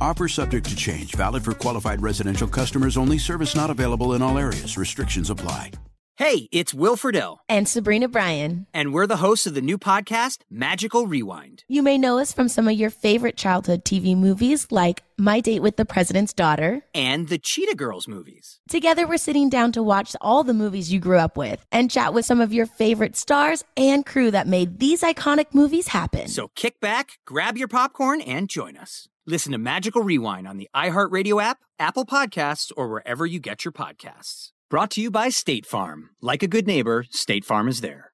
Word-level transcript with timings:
Offer 0.00 0.28
subject 0.28 0.68
to 0.68 0.76
change, 0.76 1.14
valid 1.14 1.44
for 1.44 1.52
qualified 1.52 2.02
residential 2.02 2.48
customers 2.48 2.96
only. 2.96 3.18
Service 3.18 3.54
not 3.54 3.70
available 3.70 4.14
in 4.14 4.22
all 4.22 4.38
areas. 4.38 4.76
Restrictions 4.78 5.30
apply. 5.30 5.72
Hey, 6.16 6.48
it's 6.52 6.72
Will 6.72 6.96
Friedle. 6.96 7.38
And 7.48 7.68
Sabrina 7.68 8.06
Bryan. 8.06 8.68
And 8.72 8.94
we're 8.94 9.08
the 9.08 9.16
hosts 9.16 9.48
of 9.48 9.54
the 9.54 9.60
new 9.60 9.76
podcast, 9.76 10.42
Magical 10.48 11.08
Rewind. 11.08 11.64
You 11.66 11.82
may 11.82 11.98
know 11.98 12.20
us 12.20 12.32
from 12.32 12.48
some 12.48 12.68
of 12.68 12.74
your 12.74 12.90
favorite 12.90 13.36
childhood 13.36 13.84
TV 13.84 14.16
movies 14.16 14.68
like 14.70 15.02
My 15.18 15.40
Date 15.40 15.60
with 15.60 15.76
the 15.76 15.84
President's 15.84 16.32
Daughter 16.32 16.82
and 16.94 17.28
the 17.28 17.38
Cheetah 17.38 17.74
Girls 17.74 18.06
movies. 18.06 18.60
Together, 18.68 19.08
we're 19.08 19.16
sitting 19.16 19.48
down 19.48 19.72
to 19.72 19.82
watch 19.82 20.14
all 20.20 20.44
the 20.44 20.54
movies 20.54 20.92
you 20.92 21.00
grew 21.00 21.18
up 21.18 21.36
with 21.36 21.66
and 21.72 21.90
chat 21.90 22.14
with 22.14 22.24
some 22.24 22.40
of 22.40 22.52
your 22.52 22.66
favorite 22.66 23.16
stars 23.16 23.64
and 23.76 24.06
crew 24.06 24.30
that 24.30 24.46
made 24.46 24.78
these 24.78 25.02
iconic 25.02 25.46
movies 25.52 25.88
happen. 25.88 26.28
So 26.28 26.46
kick 26.54 26.78
back, 26.78 27.18
grab 27.26 27.56
your 27.56 27.66
popcorn, 27.66 28.20
and 28.20 28.48
join 28.48 28.76
us. 28.76 29.08
Listen 29.26 29.52
to 29.52 29.58
Magical 29.58 30.02
Rewind 30.02 30.46
on 30.46 30.58
the 30.58 30.68
iHeartRadio 30.76 31.42
app, 31.42 31.60
Apple 31.78 32.04
Podcasts, 32.04 32.70
or 32.76 32.88
wherever 32.90 33.24
you 33.24 33.40
get 33.40 33.64
your 33.64 33.72
podcasts. 33.72 34.50
Brought 34.68 34.90
to 34.92 35.00
you 35.00 35.10
by 35.10 35.30
State 35.30 35.64
Farm. 35.64 36.10
Like 36.20 36.42
a 36.42 36.46
good 36.46 36.66
neighbor, 36.66 37.06
State 37.08 37.42
Farm 37.46 37.66
is 37.66 37.80
there. 37.80 38.13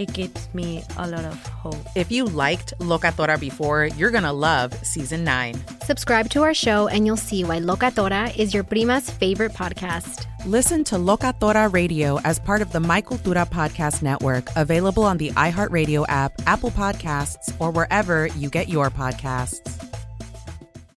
it 0.00 0.12
gives 0.14 0.48
me 0.54 0.82
a 0.96 1.06
lot 1.06 1.26
of 1.26 1.46
hope. 1.46 1.76
If 1.94 2.10
you 2.10 2.24
liked 2.24 2.72
Locatora 2.78 3.38
before, 3.38 3.84
you're 3.84 4.10
going 4.10 4.24
to 4.24 4.32
love 4.32 4.72
season 4.84 5.24
9. 5.24 5.54
Subscribe 5.82 6.30
to 6.30 6.42
our 6.42 6.54
show 6.54 6.88
and 6.88 7.04
you'll 7.04 7.18
see 7.18 7.44
why 7.44 7.58
Locatora 7.58 8.34
is 8.34 8.54
your 8.54 8.64
prima's 8.64 9.10
favorite 9.10 9.52
podcast. 9.52 10.24
Listen 10.46 10.84
to 10.84 10.94
Locatora 10.94 11.70
Radio 11.70 12.18
as 12.20 12.38
part 12.38 12.62
of 12.62 12.72
the 12.72 12.80
My 12.80 13.02
Cultura 13.02 13.46
Podcast 13.46 14.00
Network, 14.02 14.48
available 14.56 15.02
on 15.04 15.18
the 15.18 15.32
iHeartRadio 15.32 16.06
app, 16.08 16.32
Apple 16.46 16.70
Podcasts, 16.70 17.52
or 17.60 17.70
wherever 17.70 18.26
you 18.28 18.48
get 18.48 18.70
your 18.70 18.88
podcasts. 18.88 19.62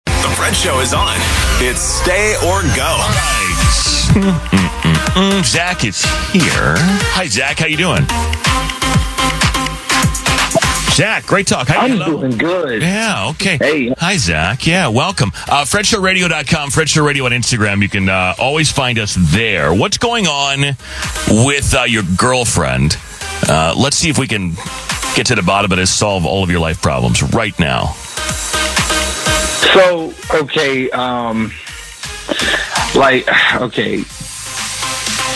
The 0.06 0.30
Fred 0.38 0.56
Show 0.56 0.80
is 0.80 0.94
on. 0.94 1.16
It's 1.58 1.82
stay 1.82 2.36
or 2.46 2.62
go. 2.78 2.98
Right. 4.14 4.62
Zach 5.44 5.86
is 5.86 6.04
here. 6.32 6.76
Hi, 7.18 7.26
Zach. 7.26 7.58
How 7.58 7.66
you 7.66 7.78
doing? 7.78 8.06
Zach, 10.94 11.26
great 11.26 11.48
talk. 11.48 11.70
How 11.70 11.82
I'm 11.82 11.98
doing 11.98 12.38
good. 12.38 12.82
Yeah, 12.82 13.30
okay. 13.30 13.58
Hey. 13.58 13.94
Hi, 13.98 14.18
Zach. 14.18 14.68
Yeah, 14.68 14.90
welcome. 14.90 15.32
Uh, 15.48 15.64
FredShowRadio.com, 15.64 16.70
FredShow 16.70 17.06
Radio 17.06 17.26
on 17.26 17.32
Instagram. 17.32 17.82
You 17.82 17.88
can 17.88 18.10
uh, 18.10 18.36
always 18.38 18.70
find 18.70 19.00
us 19.00 19.16
there. 19.18 19.74
What's 19.74 19.98
going 19.98 20.28
on 20.28 20.76
with 21.46 21.74
uh, 21.74 21.84
your 21.84 22.04
girlfriend? 22.18 22.98
Uh, 23.48 23.74
let's 23.78 23.96
see 23.96 24.10
if 24.10 24.20
we 24.20 24.28
can 24.28 24.56
get 25.16 25.28
to 25.28 25.36
the 25.36 25.44
bottom 25.44 25.72
of 25.72 25.78
this, 25.78 25.94
solve 25.94 26.26
all 26.26 26.44
of 26.44 26.52
your 26.52 26.60
life 26.60 26.82
problems 26.82 27.24
right 27.24 27.58
now. 27.58 27.94
So, 29.74 30.14
okay, 30.34 30.90
um, 30.90 31.54
like, 32.96 33.26
okay. 33.56 34.04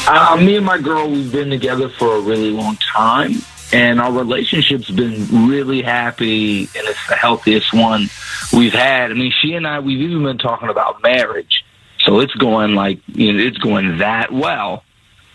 Uh, 0.08 0.36
me 0.36 0.58
and 0.58 0.66
my 0.66 0.80
girl, 0.80 1.10
we've 1.10 1.32
been 1.32 1.50
together 1.50 1.88
for 1.88 2.18
a 2.18 2.20
really 2.20 2.52
long 2.52 2.78
time 2.78 3.36
and 3.74 4.00
our 4.00 4.12
relationship's 4.12 4.90
been 4.90 5.48
really 5.48 5.82
happy 5.82 6.62
and 6.62 6.88
it's 6.88 7.08
the 7.08 7.16
healthiest 7.16 7.74
one 7.74 8.10
we've 8.54 8.74
had. 8.74 9.12
I 9.12 9.14
mean, 9.14 9.34
she 9.42 9.54
and 9.54 9.66
I, 9.66 9.80
we've 9.80 10.02
even 10.02 10.24
been 10.24 10.38
talking 10.38 10.70
about 10.70 11.02
marriage. 11.02 11.66
So 12.00 12.20
it's 12.20 12.34
going 12.36 12.76
like, 12.76 13.00
you 13.08 13.34
know, 13.34 13.40
it's 13.40 13.58
going 13.58 13.98
that 13.98 14.32
well. 14.32 14.84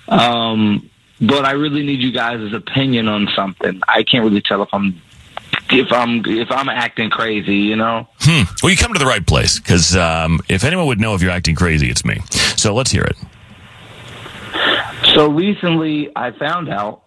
Um, 0.08 0.88
but 1.20 1.44
I 1.44 1.52
really 1.52 1.84
need 1.84 2.00
you 2.00 2.12
guys' 2.12 2.52
opinion 2.52 3.08
on 3.08 3.28
something. 3.34 3.80
I 3.86 4.04
can't 4.04 4.24
really 4.24 4.40
tell 4.40 4.62
if 4.62 4.68
I'm 4.72 5.00
if 5.70 5.92
I'm 5.92 6.24
if 6.24 6.50
I'm 6.50 6.68
acting 6.68 7.10
crazy, 7.10 7.58
you 7.58 7.76
know. 7.76 8.08
Hmm. 8.20 8.44
Well, 8.62 8.70
you 8.70 8.76
come 8.76 8.92
to 8.92 8.98
the 8.98 9.06
right 9.06 9.26
place 9.26 9.58
because 9.58 9.96
um, 9.96 10.40
if 10.48 10.64
anyone 10.64 10.86
would 10.86 11.00
know 11.00 11.14
if 11.14 11.22
you're 11.22 11.30
acting 11.30 11.54
crazy, 11.54 11.90
it's 11.90 12.04
me. 12.04 12.20
So 12.56 12.74
let's 12.74 12.90
hear 12.90 13.04
it. 13.04 13.16
So 15.14 15.28
recently, 15.28 16.10
I 16.14 16.30
found 16.30 16.68
out 16.68 17.02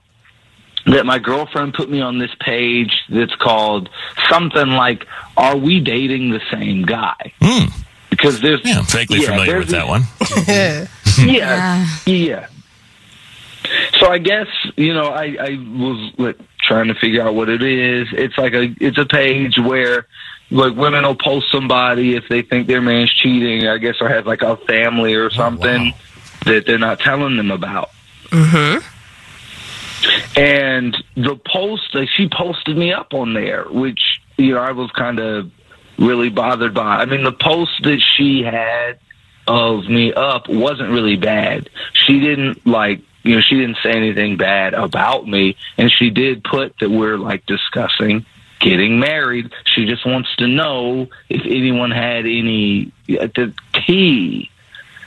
that 0.86 1.06
my 1.06 1.20
girlfriend 1.20 1.74
put 1.74 1.90
me 1.90 2.02
on 2.02 2.18
this 2.20 2.32
page 2.40 3.04
that's 3.10 3.36
called 3.36 3.90
something 4.30 4.68
like 4.68 5.08
"Are 5.38 5.58
we 5.58 5.80
dating 5.80 6.32
the 6.32 6.42
same 6.52 6.84
guy?" 6.84 7.34
Mm. 7.42 7.72
Because 8.10 8.42
there's 8.42 8.62
yeah, 8.64 8.80
I'm 8.80 8.86
vaguely 8.86 9.22
yeah, 9.22 9.28
familiar 9.28 9.60
with 9.60 9.70
that 9.70 9.88
one. 9.88 10.04
yeah, 11.28 11.88
yeah. 12.06 12.48
So 14.00 14.08
I 14.12 14.18
guess 14.18 14.48
you 14.76 14.94
know 14.94 15.08
I, 15.08 15.36
I 15.40 15.50
was 15.58 16.14
like, 16.18 16.40
trying 16.62 16.88
to 16.88 16.96
figure 16.96 17.22
out 17.22 17.36
what 17.36 17.50
it 17.50 17.64
is. 17.64 18.08
It's 18.12 18.38
like 18.38 18.54
a 18.54 18.74
it's 18.80 18.98
a 18.98 19.06
page 19.06 19.58
where 19.58 20.08
like 20.52 20.76
women 20.76 21.04
will 21.04 21.16
post 21.16 21.52
somebody 21.52 22.16
if 22.16 22.28
they 22.30 22.42
think 22.42 22.68
their 22.68 22.82
man's 22.82 23.14
cheating, 23.14 23.68
I 23.68 23.78
guess, 23.78 23.96
or 24.02 24.10
has 24.10 24.26
like 24.26 24.42
a 24.42 24.58
family 24.58 25.16
or 25.16 25.30
something 25.32 25.82
oh, 25.82 25.86
wow. 25.86 26.54
that 26.54 26.66
they're 26.66 26.78
not 26.78 27.00
telling 27.00 27.38
them 27.38 27.52
about. 27.52 27.90
Mm-hmm. 28.30 28.88
And 30.36 30.96
the 31.16 31.36
post, 31.36 31.94
like, 31.94 32.10
she 32.10 32.30
posted 32.30 32.78
me 32.78 32.94
up 32.94 33.14
on 33.14 33.34
there, 33.34 33.66
which, 33.70 34.22
you 34.38 34.54
know, 34.54 34.60
I 34.60 34.72
was 34.72 34.92
kind 34.92 35.20
of 35.20 35.52
really 35.98 36.30
bothered 36.30 36.74
by. 36.74 36.98
I 36.98 37.06
mean, 37.06 37.24
the 37.24 37.32
post 37.32 37.72
that 37.84 38.02
she 38.16 38.44
had 38.44 39.00
of 39.48 39.86
me 39.86 40.14
up 40.14 40.48
wasn't 40.48 40.90
really 40.90 41.18
bad. 41.18 41.70
She 41.94 42.20
didn't, 42.20 42.66
like, 42.66 43.02
you 43.24 43.36
know, 43.36 43.42
she 43.42 43.56
didn't 43.56 43.78
say 43.84 43.92
anything 43.92 44.38
bad 44.38 44.74
about 44.74 45.28
me. 45.28 45.56
And 45.78 45.92
she 45.92 46.10
did 46.10 46.44
put 46.44 46.78
that 46.80 46.90
we're, 46.90 47.18
like, 47.18 47.46
discussing 47.46 48.26
getting 48.64 49.00
married. 49.00 49.52
She 49.66 49.86
just 49.86 50.06
wants 50.06 50.34
to 50.38 50.48
know 50.48 51.10
if 51.30 51.42
anyone 51.46 51.92
had 51.92 52.26
any 52.26 52.92
uh, 53.10 53.28
the 53.36 53.54
tea 53.86 54.50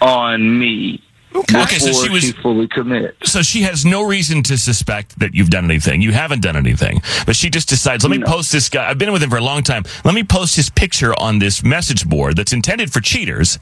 on 0.01 0.59
me 0.59 1.03
Okay. 1.35 1.63
okay, 1.63 1.79
so 1.79 1.93
she 1.93 2.09
was 2.09 2.25
she 2.25 2.33
fully 2.33 2.67
commit. 2.69 3.17
So 3.25 3.43
she 3.43 3.63
has 3.63 3.85
no 3.85 4.03
reason 4.07 4.43
to 4.45 4.57
suspect 4.57 5.19
that 5.19 5.35
you've 5.35 5.51
done 5.51 5.65
anything. 5.65 6.01
You 6.01 6.13
haven't 6.13 6.41
done 6.41 6.57
anything, 6.57 7.03
but 7.27 7.37
she 7.37 7.51
just 7.51 7.69
decides, 7.69 8.05
let 8.05 8.11
me 8.11 8.19
no. 8.19 8.27
post 8.27 8.53
this 8.53 8.69
guy. 8.69 8.89
I've 8.89 8.99
been 8.99 9.13
with 9.13 9.23
him 9.23 9.31
for 9.31 9.37
a 9.37 9.43
long 9.43 9.63
time. 9.63 9.85
Let 10.05 10.15
me 10.15 10.25
post 10.25 10.57
his 10.57 10.71
picture 10.71 11.15
on 11.21 11.39
this 11.39 11.63
message 11.63 12.09
board 12.09 12.37
that's 12.37 12.53
intended 12.53 12.93
for 12.93 13.01
cheaters. 13.01 13.59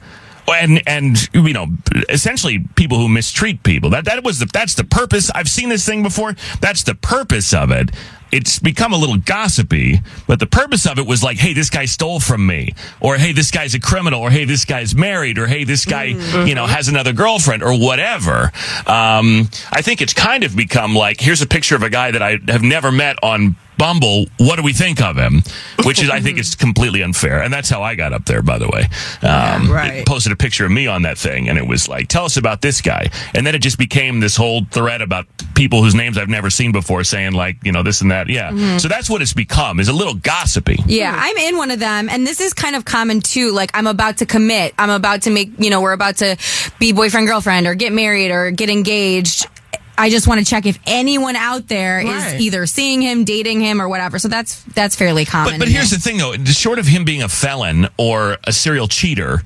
And 0.47 0.83
and 0.85 1.17
you 1.33 1.53
know 1.53 1.65
essentially 2.07 2.59
people 2.75 2.99
who 2.99 3.09
mistreat 3.09 3.63
people 3.63 3.89
that 3.89 4.05
that 4.05 4.23
was 4.23 4.37
the 4.37 4.45
that's 4.45 4.75
the 4.75 4.83
purpose 4.83 5.31
I've 5.31 5.49
seen 5.49 5.69
this 5.69 5.87
thing 5.87 6.03
before 6.03 6.35
that's 6.61 6.83
the 6.83 6.93
purpose 6.93 7.51
of 7.51 7.71
it 7.71 7.89
it's 8.35 8.59
become 8.59 8.93
a 8.93 8.97
little 8.97 9.17
gossipy, 9.17 10.01
but 10.27 10.39
the 10.39 10.45
purpose 10.45 10.85
of 10.85 10.99
it 10.99 11.07
was 11.07 11.23
like, 11.23 11.37
hey, 11.37 11.53
this 11.53 11.69
guy 11.69 11.85
stole 11.85 12.19
from 12.19 12.45
me, 12.45 12.73
or 12.99 13.15
hey, 13.17 13.31
this 13.31 13.51
guy's 13.51 13.73
a 13.73 13.79
criminal, 13.79 14.21
or 14.21 14.29
hey, 14.29 14.45
this 14.45 14.65
guy's 14.65 14.93
married, 14.95 15.37
or 15.37 15.47
hey, 15.47 15.63
this 15.63 15.85
guy, 15.85 16.05
Mm-hmm. 16.13 16.47
you 16.47 16.55
know, 16.55 16.65
has 16.67 16.87
another 16.87 17.13
girlfriend, 17.13 17.63
or 17.63 17.73
whatever. 17.77 18.51
Um, 18.85 19.49
I 19.71 19.81
think 19.81 20.01
it's 20.01 20.13
kind 20.13 20.43
of 20.43 20.55
become 20.55 20.93
like, 20.95 21.19
here's 21.19 21.41
a 21.41 21.47
picture 21.47 21.75
of 21.75 21.83
a 21.83 21.89
guy 21.89 22.11
that 22.11 22.21
I 22.21 22.37
have 22.47 22.61
never 22.61 22.91
met 22.91 23.17
on 23.23 23.55
Bumble. 23.77 24.25
What 24.37 24.55
do 24.57 24.63
we 24.63 24.73
think 24.73 25.01
of 25.01 25.17
him? 25.17 25.43
Which 25.83 26.01
is, 26.01 26.09
I 26.09 26.19
think, 26.21 26.37
it's 26.39 26.55
completely 26.55 27.01
unfair, 27.01 27.41
and 27.43 27.53
that's 27.53 27.69
how 27.69 27.83
I 27.83 27.95
got 27.95 28.13
up 28.13 28.25
there. 28.25 28.41
By 28.41 28.57
the 28.57 28.67
way, 28.67 28.83
um, 29.21 29.69
right. 29.71 29.93
it 29.97 30.07
posted 30.07 30.31
a 30.31 30.35
picture 30.35 30.65
of 30.65 30.71
me 30.71 30.87
on 30.87 31.03
that 31.03 31.17
thing, 31.17 31.49
and 31.49 31.57
it 31.57 31.67
was 31.67 31.87
like, 31.87 32.07
tell 32.07 32.25
us 32.25 32.37
about 32.37 32.61
this 32.61 32.81
guy, 32.81 33.09
and 33.33 33.45
then 33.45 33.55
it 33.55 33.61
just 33.61 33.77
became 33.77 34.19
this 34.19 34.35
whole 34.35 34.65
thread 34.71 35.01
about 35.01 35.25
people 35.53 35.83
whose 35.83 35.95
names 35.95 36.17
I've 36.17 36.29
never 36.29 36.49
seen 36.49 36.71
before, 36.71 37.03
saying 37.03 37.33
like, 37.33 37.57
you 37.63 37.71
know, 37.71 37.83
this 37.83 38.01
and 38.01 38.11
that. 38.11 38.29
Yeah, 38.29 38.51
Mhm. 38.51 38.79
so 38.81 38.87
that's 38.87 39.09
what 39.09 39.21
it's 39.21 39.33
become. 39.33 39.79
Is 39.79 39.87
a 39.89 39.93
little 39.93 40.15
gossipy. 40.15 40.79
Yeah, 40.85 41.13
I'm 41.17 41.37
in 41.37 41.57
one 41.57 41.71
of 41.71 41.79
them, 41.79 42.09
and 42.09 42.25
this 42.25 42.39
is 42.41 42.53
kind 42.53 42.75
of 42.75 42.85
common 42.85 43.21
too. 43.21 43.51
Like, 43.51 43.71
I'm 43.73 43.87
about 43.87 44.17
to 44.17 44.25
commit. 44.25 44.73
I'm 44.77 44.89
about 44.89 45.23
to 45.23 45.29
make, 45.29 45.51
you 45.59 45.69
know, 45.69 45.81
we're 45.81 45.93
about 45.93 46.17
to 46.17 46.37
be 46.79 46.91
boyfriend, 46.91 47.27
girlfriend, 47.27 47.67
or 47.67 47.75
get 47.75 47.93
married, 47.93 48.31
or 48.31 48.51
get 48.51 48.69
engaged. 48.69 49.47
I 49.97 50.09
just 50.09 50.27
want 50.27 50.39
to 50.39 50.45
check 50.45 50.65
if 50.65 50.77
anyone 50.85 51.35
out 51.35 51.67
there 51.67 51.99
is 52.01 52.07
Right. 52.09 52.41
either 52.41 52.65
seeing 52.65 53.01
him, 53.01 53.23
dating 53.23 53.61
him, 53.61 53.81
or 53.81 53.87
whatever. 53.87 54.19
So 54.19 54.27
that's 54.27 54.61
that's 54.73 54.95
fairly 54.95 55.25
common. 55.25 55.53
But, 55.53 55.65
but 55.65 55.67
here's 55.69 55.89
the 55.91 55.99
thing, 55.99 56.17
though. 56.17 56.35
Short 56.45 56.79
of 56.79 56.87
him 56.87 57.05
being 57.05 57.23
a 57.23 57.29
felon 57.29 57.87
or 57.97 58.37
a 58.43 58.51
serial 58.51 58.87
cheater, 58.87 59.41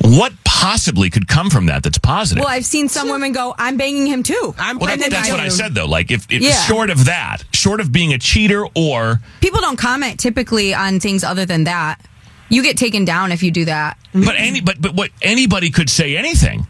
what 0.00 0.32
possibly 0.44 1.10
could 1.10 1.28
come 1.28 1.50
from 1.50 1.66
that 1.66 1.82
that's 1.82 1.98
positive? 1.98 2.42
well, 2.44 2.52
I've 2.52 2.64
seen 2.64 2.88
some 2.88 3.08
women 3.08 3.32
go, 3.32 3.54
"I'm 3.58 3.76
banging 3.76 4.06
him 4.06 4.22
too." 4.22 4.54
I'm 4.58 4.78
Well, 4.78 4.94
that- 4.96 5.10
that's 5.10 5.30
what 5.30 5.40
I 5.40 5.48
said, 5.48 5.74
though. 5.74 5.86
Like, 5.86 6.10
if, 6.10 6.26
if 6.30 6.42
Yeah. 6.42 6.60
short 6.64 6.90
of 6.90 7.04
that, 7.06 7.44
short 7.52 7.80
of 7.80 7.92
being 7.92 8.12
a 8.12 8.18
cheater 8.18 8.66
or 8.74 9.20
People 9.40 9.60
don't 9.60 9.76
comment 9.76 10.18
typically 10.20 10.74
on 10.74 10.98
things 11.00 11.22
other 11.24 11.44
than 11.46 11.64
that. 11.64 12.00
You 12.48 12.62
get 12.62 12.76
taken 12.76 13.04
down 13.04 13.32
if 13.32 13.42
you 13.42 13.50
do 13.50 13.64
that. 13.64 13.96
But 14.14 14.34
any 14.38 14.60
but 14.60 14.80
but 14.80 14.94
what 14.94 15.10
anybody 15.22 15.70
could 15.70 15.90
say 15.90 16.16
anything. 16.16 16.66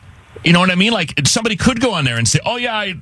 You 0.47 0.53
know 0.53 0.61
what 0.61 0.71
I 0.71 0.77
mean? 0.77 0.93
Like 0.93 1.13
somebody 1.27 1.57
could 1.57 1.81
go 1.81 1.93
on 1.95 2.05
there 2.05 2.17
and 2.17 2.27
say, 2.27 2.39
"Oh 2.47 2.57
yeah, 2.57 2.75
I, 2.77 2.95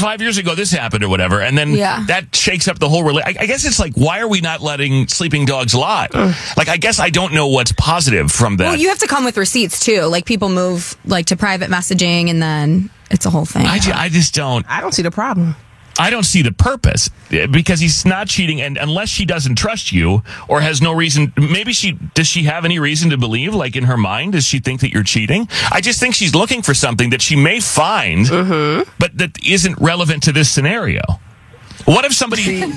five 0.00 0.22
years 0.22 0.38
ago 0.38 0.54
this 0.54 0.70
happened" 0.70 1.02
or 1.02 1.08
whatever, 1.08 1.40
and 1.40 1.58
then 1.58 1.72
Yeah. 1.72 2.04
that 2.06 2.34
shakes 2.36 2.68
up 2.68 2.78
the 2.78 2.88
whole. 2.88 3.02
Rela- 3.02 3.22
I, 3.24 3.34
I 3.40 3.46
guess 3.46 3.64
it's 3.64 3.80
like, 3.80 3.94
why 3.94 4.20
are 4.20 4.28
we 4.28 4.40
not 4.40 4.60
letting 4.62 5.08
sleeping 5.08 5.44
dogs 5.44 5.74
lie? 5.74 6.08
like, 6.56 6.68
I 6.68 6.76
guess 6.76 7.00
I 7.00 7.10
don't 7.10 7.34
know 7.34 7.48
what's 7.48 7.72
positive 7.72 8.30
from 8.30 8.58
that. 8.58 8.64
Well, 8.66 8.76
you 8.76 8.88
have 8.90 8.98
to 9.00 9.08
come 9.08 9.24
with 9.24 9.36
receipts 9.36 9.80
too. 9.80 10.02
Like 10.02 10.24
people 10.24 10.48
move 10.48 10.96
like 11.04 11.26
to 11.26 11.36
private 11.36 11.68
messaging, 11.68 12.30
and 12.30 12.40
then 12.40 12.90
it's 13.10 13.26
a 13.26 13.30
whole 13.30 13.44
thing. 13.44 13.66
I, 13.66 13.78
ju- 13.80 13.92
I 13.92 14.08
just 14.08 14.32
don't. 14.34 14.64
I 14.70 14.80
don't 14.80 14.92
see 14.94 15.02
the 15.02 15.10
problem. 15.10 15.56
I 15.98 16.10
don't 16.10 16.24
see 16.24 16.42
the 16.42 16.52
purpose 16.52 17.10
eh, 17.30 17.46
because 17.46 17.80
he's 17.80 18.04
not 18.04 18.28
cheating, 18.28 18.60
and 18.60 18.76
unless 18.76 19.08
she 19.08 19.24
doesn't 19.24 19.56
trust 19.56 19.92
you 19.92 20.22
or 20.48 20.60
has 20.60 20.82
no 20.82 20.92
reason, 20.92 21.32
maybe 21.36 21.72
she 21.72 21.92
does. 22.14 22.26
She 22.26 22.44
have 22.44 22.64
any 22.64 22.78
reason 22.78 23.10
to 23.10 23.16
believe, 23.18 23.54
like 23.54 23.76
in 23.76 23.84
her 23.84 23.96
mind, 23.96 24.32
does 24.32 24.44
she 24.44 24.58
think 24.58 24.80
that 24.80 24.90
you're 24.92 25.04
cheating? 25.04 25.48
I 25.70 25.80
just 25.80 26.00
think 26.00 26.14
she's 26.14 26.34
looking 26.34 26.62
for 26.62 26.74
something 26.74 27.10
that 27.10 27.22
she 27.22 27.36
may 27.36 27.60
find, 27.60 28.26
but 28.98 29.16
that 29.18 29.38
isn't 29.46 29.78
relevant 29.80 30.22
to 30.24 30.32
this 30.32 30.50
scenario. 30.50 31.02
What 31.84 32.04
if 32.04 32.12
somebody? 32.14 32.60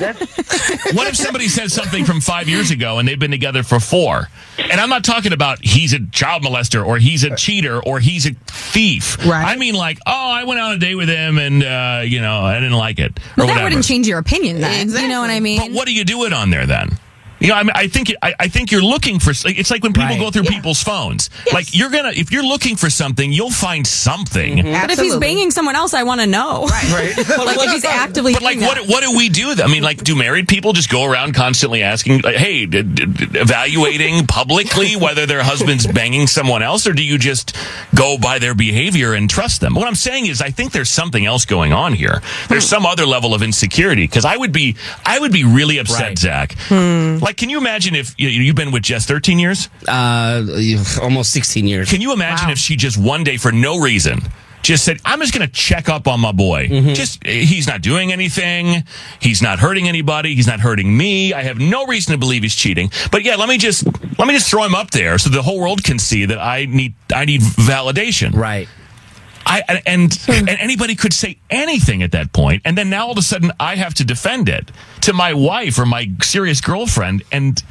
what 0.94 1.07
if 1.07 1.15
somebody 1.15 1.48
said 1.48 1.71
something 1.71 2.06
from 2.06 2.19
five 2.21 2.50
years 2.50 2.71
ago 2.71 3.00
and 3.00 3.07
they've 3.07 3.19
been 3.19 3.31
together 3.31 3.63
for 3.63 3.80
four? 3.80 4.27
And 4.59 4.81
I'm 4.81 4.89
not 4.89 5.04
talking 5.04 5.33
about 5.33 5.63
he's 5.63 5.94
a 5.94 6.06
child 6.07 6.44
molester 6.44 6.86
or 6.86 6.98
he's 6.98 7.24
a 7.24 7.36
cheater 7.36 7.81
or 7.81 8.00
he's 8.00 8.25
a 8.25 8.31
thief. 8.48 9.18
Right. 9.25 9.45
I 9.45 9.56
mean, 9.56 9.75
like, 9.75 10.00
oh, 10.06 10.12
I 10.31 10.44
went 10.44 10.59
on 10.59 10.74
a 10.74 10.77
date 10.77 10.95
with 10.95 11.09
him 11.09 11.38
and 11.38 11.63
uh, 11.63 12.01
you 12.06 12.21
know 12.21 12.42
I 12.42 12.56
didn't 12.56 12.74
like 12.77 13.00
it 13.00 13.12
or 13.12 13.13
But 13.13 13.21
that 13.36 13.48
whatever. 13.48 13.63
wouldn't 13.65 13.86
change 13.86 14.07
your 14.07 14.19
opinion 14.19 14.59
then. 14.62 14.89
You 14.89 15.07
know 15.07 15.21
what 15.21 15.30
I 15.30 15.39
mean? 15.39 15.59
But 15.59 15.71
what 15.71 15.86
do 15.88 15.94
you 15.94 16.04
do 16.04 16.25
it 16.25 16.33
on 16.33 16.50
there 16.50 16.65
then? 16.65 16.98
You 17.39 17.49
know, 17.49 17.55
I 17.55 17.63
mean, 17.63 17.73
I 17.75 17.87
think 17.87 18.13
I, 18.21 18.33
I 18.39 18.47
think 18.47 18.71
you're 18.71 18.81
looking 18.81 19.19
for. 19.19 19.31
It's 19.31 19.71
like 19.71 19.83
when 19.83 19.93
people 19.93 20.17
go 20.17 20.31
through 20.31 20.43
people's 20.43 20.81
phones. 20.81 21.29
Like 21.53 21.75
you're 21.75 21.89
gonna, 21.89 22.09
if 22.09 22.31
you're 22.31 22.45
looking 22.45 22.75
for 22.75 22.89
something, 22.89 23.31
you'll 23.31 23.51
find 23.51 23.85
something. 23.85 24.57
Mm-hmm. 24.57 24.71
But 24.71 24.91
if 24.91 24.99
he's 24.99 25.15
banging 25.17 25.51
someone 25.51 25.75
else, 25.75 25.93
I 25.93 26.03
want 26.03 26.21
to 26.21 26.27
know. 26.27 26.67
Right. 26.87 27.17
like 27.17 27.57
if 27.59 27.71
he's 27.71 27.85
actively. 27.85 28.33
But 28.33 28.43
like, 28.43 28.59
what 28.59 28.87
what 28.87 29.03
do 29.03 29.15
we 29.15 29.29
do? 29.29 29.53
I 29.61 29.67
mean, 29.67 29.83
like, 29.83 30.03
do 30.03 30.15
married 30.15 30.47
people 30.47 30.73
just 30.73 30.89
go 30.89 31.03
around 31.03 31.33
constantly 31.33 31.83
asking, 31.83 32.21
like, 32.21 32.37
hey, 32.37 32.65
d- 32.65 32.81
d- 32.81 33.05
d- 33.05 33.39
evaluating 33.39 34.25
publicly 34.27 34.95
whether 34.95 35.25
their 35.25 35.43
husband's 35.43 35.85
banging 35.85 36.27
someone 36.27 36.63
else, 36.63 36.87
or 36.87 36.93
do 36.93 37.03
you 37.03 37.17
just 37.17 37.55
go 37.93 38.17
by 38.17 38.39
their 38.39 38.55
behavior 38.55 39.13
and 39.13 39.29
trust 39.29 39.59
them? 39.61 39.75
What 39.75 39.87
I'm 39.87 39.95
saying 39.95 40.27
is, 40.27 40.41
I 40.41 40.49
think 40.49 40.71
there's 40.71 40.89
something 40.89 41.25
else 41.25 41.45
going 41.45 41.73
on 41.73 41.93
here. 41.93 42.21
There's 42.47 42.63
hmm. 42.63 42.75
some 42.75 42.85
other 42.85 43.05
level 43.05 43.33
of 43.33 43.43
insecurity 43.43 44.03
because 44.03 44.25
I 44.25 44.37
would 44.37 44.53
be 44.53 44.75
I 45.05 45.19
would 45.19 45.31
be 45.31 45.43
really 45.43 45.77
upset, 45.79 46.17
Zach. 46.17 46.55
Like, 46.71 47.26
can 47.33 47.50
you 47.50 47.57
imagine 47.57 47.95
if 47.95 48.13
you, 48.18 48.29
you've 48.29 48.56
been 48.56 48.71
with 48.71 48.83
Jess 48.83 49.06
13 49.06 49.39
years? 49.39 49.69
Uh, 49.88 50.44
almost 51.01 51.31
16 51.31 51.65
years. 51.65 51.89
Can 51.89 52.01
you 52.01 52.13
imagine 52.13 52.50
if 52.50 52.57
she 52.57 52.75
just 52.75 52.97
one 52.97 53.24
day, 53.24 53.38
for 53.38 53.51
no 53.51 53.79
reason, 53.79 54.19
just 54.63 54.83
said, 54.83 55.00
"I'm 55.06 55.19
just 55.21 55.33
going 55.33 55.47
to 55.47 55.53
check 55.53 55.88
up 55.88 56.07
on 56.07 56.19
my 56.19 56.31
boy. 56.31 56.68
Just 56.94 57.25
he's 57.25 57.68
not 57.68 57.81
doing 57.81 58.12
anything. 58.12 58.83
He's 59.21 59.41
not 59.41 59.59
hurting 59.59 59.88
anybody. 59.88 60.35
He's 60.35 60.47
not 60.47 60.59
hurting 60.59 60.95
me. 60.95 61.33
I 61.33 61.44
have 61.44 61.57
no 61.57 61.85
reason 61.85 62.12
to 62.12 62.18
believe 62.18 62.44
he's 62.44 62.56
cheating. 62.56 62.91
But 63.12 63.24
yeah, 63.24 63.35
let 63.35 63.47
me 63.47 63.57
just 63.57 63.85
let 64.19 64.27
me 64.27 64.33
just 64.33 64.50
throw 64.50 64.63
him 64.63 64.75
up 64.75 64.91
there 64.91 65.18
so 65.18 65.30
the 65.30 65.41
whole 65.41 65.59
world 65.59 65.83
can 65.83 66.00
see 66.00 66.25
that 66.25 66.39
I 66.39 66.65
need 66.65 66.95
I 67.13 67.25
need 67.25 67.41
validation. 67.41 68.33
Right. 68.33 68.68
I 69.47 69.81
and 69.85 70.17
and 70.27 70.49
anybody 70.49 70.95
could 70.95 71.13
say 71.13 71.38
anything 71.49 72.03
at 72.03 72.11
that 72.11 72.33
point, 72.33 72.63
and 72.65 72.77
then 72.77 72.89
now 72.89 73.05
all 73.05 73.13
of 73.13 73.17
a 73.17 73.21
sudden 73.21 73.51
I 73.59 73.77
have 73.77 73.94
to 73.95 74.03
defend 74.03 74.49
it 74.49 74.71
to 75.01 75.13
my 75.13 75.33
wife 75.33 75.79
or 75.79 75.85
my 75.85 76.11
serious 76.21 76.59
girlfriend, 76.59 77.23
and 77.31 77.63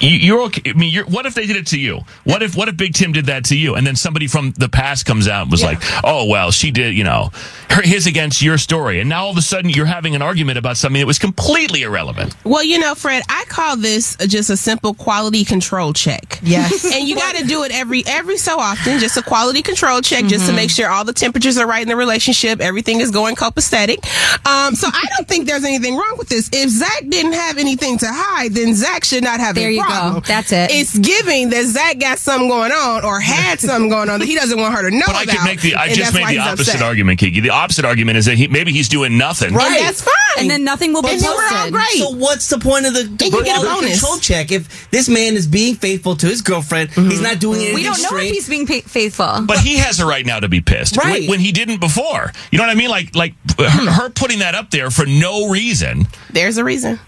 you, 0.00 0.10
you're 0.10 0.42
okay. 0.42 0.62
I 0.70 0.72
mean, 0.74 0.92
you're, 0.92 1.04
what 1.06 1.26
if 1.26 1.34
they 1.34 1.46
did 1.46 1.56
it 1.56 1.66
to 1.68 1.78
you? 1.78 2.00
What 2.24 2.42
if 2.42 2.56
what 2.56 2.68
if 2.68 2.76
Big 2.76 2.94
Tim 2.94 3.12
did 3.12 3.26
that 3.26 3.44
to 3.46 3.56
you, 3.56 3.74
and 3.74 3.86
then 3.86 3.96
somebody 3.96 4.26
from 4.26 4.52
the 4.52 4.68
past 4.68 5.06
comes 5.06 5.28
out 5.28 5.42
and 5.42 5.50
was 5.50 5.62
like, 5.62 5.78
"Oh 6.04 6.26
well, 6.26 6.50
she 6.50 6.70
did," 6.70 6.94
you 6.96 7.04
know, 7.04 7.30
her, 7.70 7.82
his 7.82 8.06
against 8.06 8.42
your 8.42 8.58
story, 8.58 9.00
and 9.00 9.08
now 9.08 9.24
all 9.24 9.30
of 9.30 9.36
a 9.36 9.42
sudden 9.42 9.70
you're 9.70 9.86
having 9.86 10.14
an 10.14 10.22
argument 10.22 10.58
about 10.58 10.76
something 10.76 11.00
that 11.00 11.06
was 11.06 11.18
completely 11.18 11.82
irrelevant. 11.82 12.34
Well, 12.44 12.62
you 12.64 12.78
know, 12.78 12.94
Fred, 12.94 13.22
I 13.28 13.44
call 13.48 13.76
this 13.76 14.16
just 14.16 14.50
a 14.50 14.56
simple 14.56 14.94
quality 14.94 15.44
control 15.44 15.92
check. 15.92 16.38
Yes. 16.42 16.84
and 16.94 17.06
you 17.08 17.14
got 17.16 17.36
to 17.36 17.44
do 17.44 17.62
it 17.64 17.72
every 17.72 18.04
every 18.06 18.36
so 18.36 18.58
often, 18.58 18.98
just 18.98 19.16
a 19.16 19.22
quality 19.22 19.62
control 19.62 20.00
check, 20.00 20.24
just 20.26 20.46
to 20.46 20.52
Mhm. 20.52 20.56
make 20.56 20.70
sure 20.70 20.88
all 20.88 21.04
the 21.04 21.12
temperatures 21.12 21.58
are 21.58 21.66
right 21.66 21.82
in 21.82 21.88
the 21.88 21.96
relationship, 21.96 22.60
everything 22.60 23.00
is 23.00 23.10
going 23.10 23.34
copacetic. 23.36 23.98
Um, 24.46 24.74
so 24.74 24.88
I 24.92 25.04
don't 25.16 25.26
think 25.28 25.46
there's 25.46 25.64
anything 25.64 25.96
wrong 25.96 26.14
with 26.18 26.28
this. 26.28 26.48
If 26.52 26.70
Zach 26.70 27.04
didn't 27.08 27.32
have 27.32 27.58
anything 27.58 27.98
to 27.98 28.06
hide, 28.08 28.52
then 28.54 28.74
Zach 28.74 29.04
should 29.04 29.22
not 29.24 29.40
have 29.40 29.54
There 29.54 29.68
a 29.68 29.72
you 29.72 29.82
go. 29.82 29.88
Problem. 30.00 30.22
That's 30.26 30.52
it. 30.52 30.70
It's 30.70 30.98
giving 30.98 31.50
that 31.50 31.64
Zach 31.66 31.98
got 31.98 32.18
something 32.18 32.48
going 32.48 32.72
on 32.72 33.04
or 33.04 33.20
had 33.20 33.60
something 33.60 33.88
going 33.88 34.08
on 34.10 34.20
that 34.20 34.26
he 34.26 34.34
doesn't 34.34 34.58
want 34.58 34.74
her 34.74 34.88
to 34.88 34.94
know 34.96 35.06
But 35.06 35.16
I 35.16 35.22
about. 35.24 35.36
could 35.36 35.44
make 35.44 35.60
the 35.60 35.74
I 35.74 35.92
just 35.92 36.14
made 36.14 36.28
the 36.28 36.38
opposite 36.38 36.74
upset. 36.74 36.82
argument, 36.82 37.18
Kiki. 37.18 37.40
The 37.40 37.50
opposite 37.50 37.84
argument 37.84 38.18
is 38.18 38.26
that 38.26 38.36
he 38.36 38.48
maybe 38.48 38.72
he's 38.72 38.88
doing 38.88 39.16
nothing. 39.18 39.54
Right. 39.54 39.66
And 39.78 39.86
that's 39.86 40.02
fine. 40.02 40.12
And 40.38 40.50
then 40.50 40.64
nothing 40.64 40.92
will 40.92 41.02
be 41.02 41.10
And 41.10 41.20
then 41.20 41.30
we're 41.30 41.44
all 41.44 41.48
posted. 41.50 41.72
great. 41.74 41.98
So 41.98 42.10
what's 42.10 42.48
the 42.48 42.58
point 42.58 42.86
of 42.86 42.94
the, 42.94 43.04
the 43.04 43.24
And 43.26 43.34
you 43.34 43.44
get 43.44 43.56
a 43.56 43.60
quality 43.60 43.86
bonus. 43.86 44.00
control 44.00 44.18
check 44.18 44.50
if 44.50 44.90
this 44.90 45.08
man 45.08 45.34
is 45.34 45.46
being 45.46 45.74
faithful 45.76 46.16
to 46.16 46.26
his 46.26 46.42
girlfriend? 46.42 46.90
Mm-hmm. 46.90 47.10
He's 47.10 47.20
not 47.20 47.38
doing 47.38 47.60
mm-hmm. 47.60 47.62
anything 47.66 47.74
We 47.76 47.82
don't 47.84 47.98
know 48.02 48.08
straight. 48.08 48.26
if 48.28 48.32
he's 48.34 48.48
being 48.48 48.66
pa- 48.66 48.86
faithful. 48.88 49.42
But 49.46 49.58
he 49.60 49.76
has 49.78 50.00
a 50.00 50.06
right 50.06 50.26
now 50.26 50.40
to 50.40 50.48
be 50.48 50.60
pissed, 50.60 50.96
Right. 50.96 51.20
When, 51.22 51.30
when 51.30 51.40
he 51.40 51.52
didn't 51.52 51.78
before. 51.80 52.32
You 52.50 52.58
know 52.58 52.64
what 52.64 52.70
I 52.70 52.74
mean? 52.74 52.90
Like, 52.90 53.14
like 53.14 53.34
her, 53.58 53.68
her 53.90 54.10
putting 54.10 54.40
that 54.40 54.54
up 54.54 54.70
there 54.70 54.90
for 54.90 55.06
no 55.06 55.48
reason. 55.50 56.06
There's 56.30 56.56
a 56.56 56.64
reason. 56.64 56.98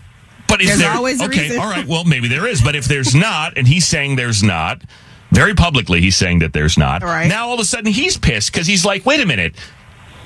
But 0.48 0.60
is 0.60 0.68
There's 0.68 0.80
there, 0.80 0.92
always 0.92 1.20
okay, 1.20 1.42
reason. 1.42 1.60
all 1.60 1.68
right, 1.68 1.86
well, 1.86 2.04
maybe 2.04 2.28
there 2.28 2.46
is. 2.46 2.62
But 2.62 2.74
if 2.76 2.84
there's 2.84 3.14
not, 3.14 3.56
and 3.56 3.66
he's 3.66 3.86
saying 3.86 4.16
there's 4.16 4.42
not, 4.42 4.82
very 5.32 5.54
publicly, 5.54 6.00
he's 6.00 6.16
saying 6.16 6.38
that 6.40 6.52
there's 6.52 6.78
not. 6.78 7.02
Right. 7.02 7.28
Now 7.28 7.48
all 7.48 7.54
of 7.54 7.60
a 7.60 7.64
sudden 7.64 7.92
he's 7.92 8.16
pissed 8.16 8.52
because 8.52 8.66
he's 8.66 8.84
like, 8.84 9.04
wait 9.04 9.20
a 9.20 9.26
minute. 9.26 9.56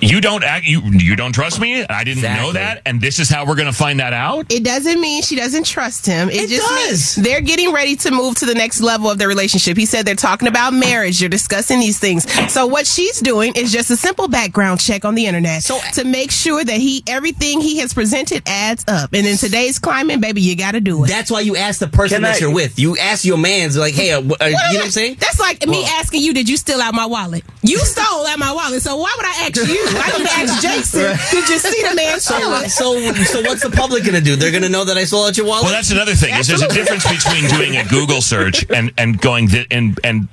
You 0.03 0.21
don't 0.21 0.43
act. 0.45 0.65
You 0.67 0.81
you 0.85 1.15
don't 1.17 1.33
trust 1.33 1.61
me. 1.61 1.85
I 1.85 2.05
didn't 2.05 2.23
know 2.23 2.53
that, 2.53 2.83
and 2.87 3.01
this 3.01 3.19
is 3.19 3.29
how 3.29 3.47
we're 3.47 3.55
going 3.57 3.67
to 3.71 3.73
find 3.77 4.01
that 4.01 4.13
out. 4.13 4.47
It 4.51 4.65
doesn't 4.65 5.01
mean 5.01 5.23
she 5.23 5.37
doesn't 5.37 5.67
trust 5.67 6.07
him. 6.07 6.29
It, 6.31 6.37
It 6.45 6.49
just 6.49 6.67
does. 6.67 6.87
means 6.89 7.15
they're 7.17 7.41
getting 7.43 7.73
ready 7.73 7.97
to 7.97 8.11
move 8.11 8.37
to 8.37 8.47
the 8.47 8.55
next 8.55 8.81
level 8.81 9.11
of 9.11 9.19
their 9.19 9.29
relationship. 9.29 9.77
He 9.77 9.85
said 9.87 10.07
they're 10.07 10.15
talking 10.15 10.49
about 10.49 10.73
marriage. 10.73 11.21
They're 11.21 11.29
discussing 11.29 11.81
these 11.81 11.99
things. 11.99 12.31
So 12.51 12.67
what 12.67 12.87
she's 12.87 13.21
doing 13.21 13.53
is 13.57 13.73
just 13.73 13.91
a 13.91 13.97
simple 13.97 14.27
background 14.29 14.81
check 14.81 15.05
on 15.05 15.15
the 15.15 15.27
internet 15.27 15.63
So- 15.63 15.79
to 15.95 16.05
make 16.05 16.31
sure 16.31 16.65
that 16.65 16.77
he 16.79 17.03
everything 17.07 17.61
he 17.61 17.79
has 17.79 17.93
presented 17.93 18.43
adds 18.47 18.85
up. 18.89 19.13
And 19.13 19.27
in 19.27 19.37
today's 19.37 19.79
climate, 19.79 20.21
baby, 20.21 20.41
you 20.41 20.57
got 20.57 20.73
to 20.73 20.81
do 20.81 21.05
it. 21.05 21.09
That's 21.09 21.31
why 21.31 21.41
you 21.41 21.57
ask 21.57 21.79
the 21.79 21.89
person 21.89 22.17
Can 22.17 22.23
that 22.23 22.37
I- 22.37 22.39
you're 22.39 22.53
with. 22.55 22.79
You 22.79 22.97
ask 22.97 23.25
your 23.25 23.39
man's 23.39 23.77
like, 23.77 23.95
hey, 23.95 24.13
uh, 24.13 24.23
wh- 24.23 24.33
uh, 24.41 24.45
you 24.47 24.53
know 24.53 24.59
what 24.73 24.85
I'm 24.85 24.91
saying? 24.91 25.17
That's 25.21 25.39
like 25.39 25.67
me 25.67 25.85
asking 25.85 26.23
you, 26.23 26.33
did 26.33 26.49
you 26.49 26.57
steal 26.57 26.81
out 26.81 26.95
my 26.95 27.07
wallet? 27.07 27.45
You 27.63 27.79
stole 27.79 28.27
out 28.27 28.39
my 28.39 28.53
wallet, 28.53 28.81
so 28.83 28.97
why 28.97 29.13
would 29.17 29.27
I 29.27 29.47
ask 29.47 29.57
you? 29.57 29.87
I 29.97 30.19
need 30.19 30.27
to 30.27 30.33
ask 30.33 30.63
Jason 30.63 31.01
who 31.01 31.47
just 31.47 31.65
see 31.67 31.83
the 31.89 31.95
man 31.95 32.21
So, 32.21 32.63
so, 32.69 33.13
so 33.25 33.43
what's 33.43 33.63
the 33.63 33.71
public 33.71 34.05
gonna 34.05 34.21
do? 34.21 34.37
They're 34.37 34.53
gonna 34.53 34.69
know 34.69 34.85
that 34.85 34.97
I 34.97 35.05
stole 35.05 35.25
out 35.27 35.37
your 35.37 35.47
wallet. 35.47 35.65
Well, 35.65 35.73
that's 35.73 35.91
another 35.91 36.15
thing. 36.15 36.35
Is 36.35 36.47
there's 36.49 36.63
a 36.63 36.69
difference 36.69 37.07
between 37.09 37.49
doing 37.51 37.77
a 37.77 37.85
Google 37.89 38.21
search 38.21 38.65
and 38.71 38.93
and 38.99 39.21
going 39.21 39.49
th- 39.49 39.67
and 39.71 39.99
and 40.05 40.29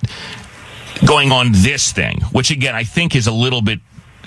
going 1.05 1.31
on 1.31 1.51
this 1.51 1.91
thing, 1.91 2.21
which 2.31 2.51
again 2.51 2.75
I 2.75 2.83
think 2.83 3.15
is 3.15 3.27
a 3.27 3.31
little 3.31 3.61
bit. 3.61 3.79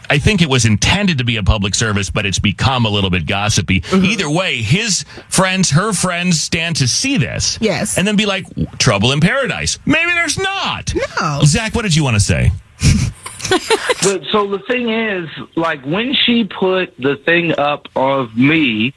I 0.09 0.19
think 0.19 0.43
it 0.43 0.49
was 0.49 0.65
intended 0.65 1.19
to 1.19 1.25
be 1.25 1.37
a 1.37 1.43
public 1.45 1.73
service, 1.73 2.11
but 2.11 2.27
it's 2.27 2.41
become 2.41 2.85
a 2.85 2.89
little 2.89 3.11
bit 3.11 3.27
gossipy. 3.27 3.81
Mm-hmm. 3.81 4.05
Either 4.07 4.29
way, 4.29 4.57
his 4.57 5.05
friends, 5.29 5.71
her 5.71 5.93
friends 5.93 6.41
stand 6.41 6.77
to 6.77 6.89
see 6.89 7.17
this. 7.17 7.59
Yes. 7.61 7.97
And 7.97 8.09
then 8.09 8.17
be 8.17 8.27
like, 8.27 8.45
trouble 8.79 9.13
in 9.13 9.21
paradise. 9.21 9.79
Maybe 9.87 10.11
there's 10.11 10.37
not. 10.37 10.93
No. 11.21 11.43
Zach, 11.45 11.77
what 11.77 11.83
did 11.83 11.95
you 11.95 12.03
want 12.03 12.17
to 12.17 12.21
say? 12.21 12.51
But 14.03 14.25
so 14.31 14.47
the 14.47 14.61
thing 14.61 14.89
is, 14.89 15.29
like 15.57 15.85
when 15.85 16.15
she 16.15 16.45
put 16.45 16.97
the 16.97 17.17
thing 17.17 17.59
up 17.59 17.89
of 17.95 18.37
me, 18.37 18.95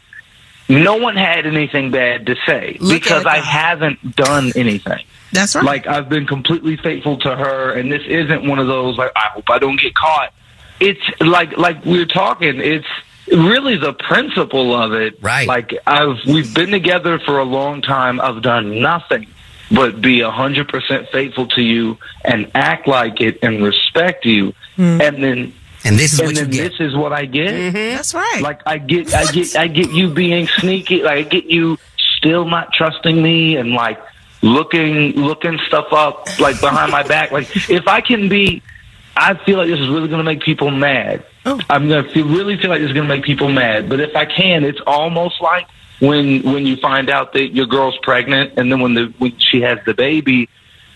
no 0.70 0.96
one 0.98 1.16
had 1.16 1.46
anything 1.46 1.92
bad 1.92 2.28
to 2.28 2.36
say 2.46 2.78
Look 2.80 3.02
because 3.02 3.26
I 3.26 3.38
haven't 3.38 4.16
done 4.16 4.52
anything. 4.56 5.04
That's 5.34 5.56
right. 5.56 5.66
Like 5.66 5.88
I've 5.88 6.08
been 6.08 6.28
completely 6.28 6.78
faithful 6.78 7.18
to 7.20 7.36
her, 7.36 7.74
and 7.74 7.92
this 7.92 8.04
isn't 8.08 8.48
one 8.48 8.60
of 8.60 8.68
those 8.68 8.98
like 8.98 9.12
I 9.16 9.30
hope 9.34 9.50
I 9.50 9.60
don't 9.60 9.80
get 9.80 9.94
caught. 9.96 10.34
It's 10.80 11.02
like 11.20 11.58
like 11.58 11.84
we 11.84 11.94
we're 11.94 12.06
talking. 12.06 12.60
It's 12.60 12.88
really 13.28 13.78
the 13.78 13.94
principle 13.94 14.74
of 14.74 14.94
it. 14.94 15.22
Right. 15.22 15.48
Like 15.48 15.74
I've 15.86 16.18
we've 16.26 16.54
been 16.54 16.72
together 16.72 17.20
for 17.20 17.40
a 17.40 17.46
long 17.46 17.82
time. 17.82 18.22
I've 18.22 18.42
done 18.42 18.82
nothing 18.82 19.28
but 19.74 20.02
be 20.02 20.22
a 20.22 20.32
hundred 20.32 20.68
percent 20.70 21.10
faithful 21.10 21.48
to 21.48 21.62
you 21.62 21.98
and 22.24 22.50
act 22.54 22.88
like 22.88 23.22
it 23.22 23.40
and 23.42 23.64
respect 23.64 24.26
you, 24.26 24.54
hmm. 24.76 25.02
and 25.02 25.24
then 25.24 25.54
And 25.84 25.98
this 25.98 26.14
is 26.14 26.20
and 26.20 26.28
what 26.30 26.38
you 26.38 26.46
get. 26.46 26.72
this 26.72 26.80
is 26.80 26.96
what 26.96 27.12
I 27.12 27.26
get. 27.26 27.50
Mm-hmm. 27.50 27.96
That's 27.96 28.14
right. 28.14 28.42
Like 28.42 28.62
I 28.66 28.78
get, 28.78 29.14
I 29.14 29.32
get, 29.32 29.56
I 29.58 29.68
get 29.68 29.92
you 29.92 30.10
being 30.14 30.48
sneaky. 30.48 31.04
Like 31.04 31.18
I 31.18 31.30
get 31.30 31.46
you 31.46 31.78
still 32.18 32.46
not 32.46 32.72
trusting 32.74 33.22
me 33.22 33.58
and 33.58 33.72
like 33.72 34.00
looking, 34.42 35.12
looking 35.14 35.60
stuff 35.68 35.92
up 35.92 36.28
like 36.40 36.60
behind 36.62 36.92
my 36.92 37.04
back. 37.04 37.32
Like 37.32 37.50
if 37.70 37.88
I 37.88 38.00
can 38.02 38.30
be, 38.30 38.62
I 39.18 39.34
feel 39.46 39.58
like 39.58 39.68
this 39.68 39.80
is 39.80 39.90
really 39.90 40.08
going 40.08 40.20
to 40.20 40.24
make 40.24 40.42
people 40.42 40.72
mad. 40.72 41.26
Oh. 41.46 41.60
I'm 41.70 41.90
going 41.90 42.06
to 42.06 42.10
feel, 42.12 42.28
really 42.28 42.58
feel 42.58 42.70
like 42.70 42.80
this 42.80 42.88
is 42.88 42.94
going 42.94 43.08
to 43.08 43.14
make 43.14 43.26
people 43.26 43.50
mad. 43.50 43.90
But 43.90 44.00
if 44.00 44.16
I 44.16 44.26
can, 44.26 44.64
it's 44.64 44.80
almost 44.88 45.42
like 45.42 45.68
when 46.00 46.42
when 46.44 46.66
you 46.66 46.76
find 46.78 47.10
out 47.10 47.34
that 47.34 47.54
your 47.56 47.66
girl's 47.66 47.98
pregnant, 48.04 48.54
and 48.58 48.72
then 48.72 48.80
when 48.82 48.94
the 48.94 49.14
when 49.20 49.38
she 49.40 49.62
has 49.62 49.80
the 49.86 49.94
baby, 49.94 50.50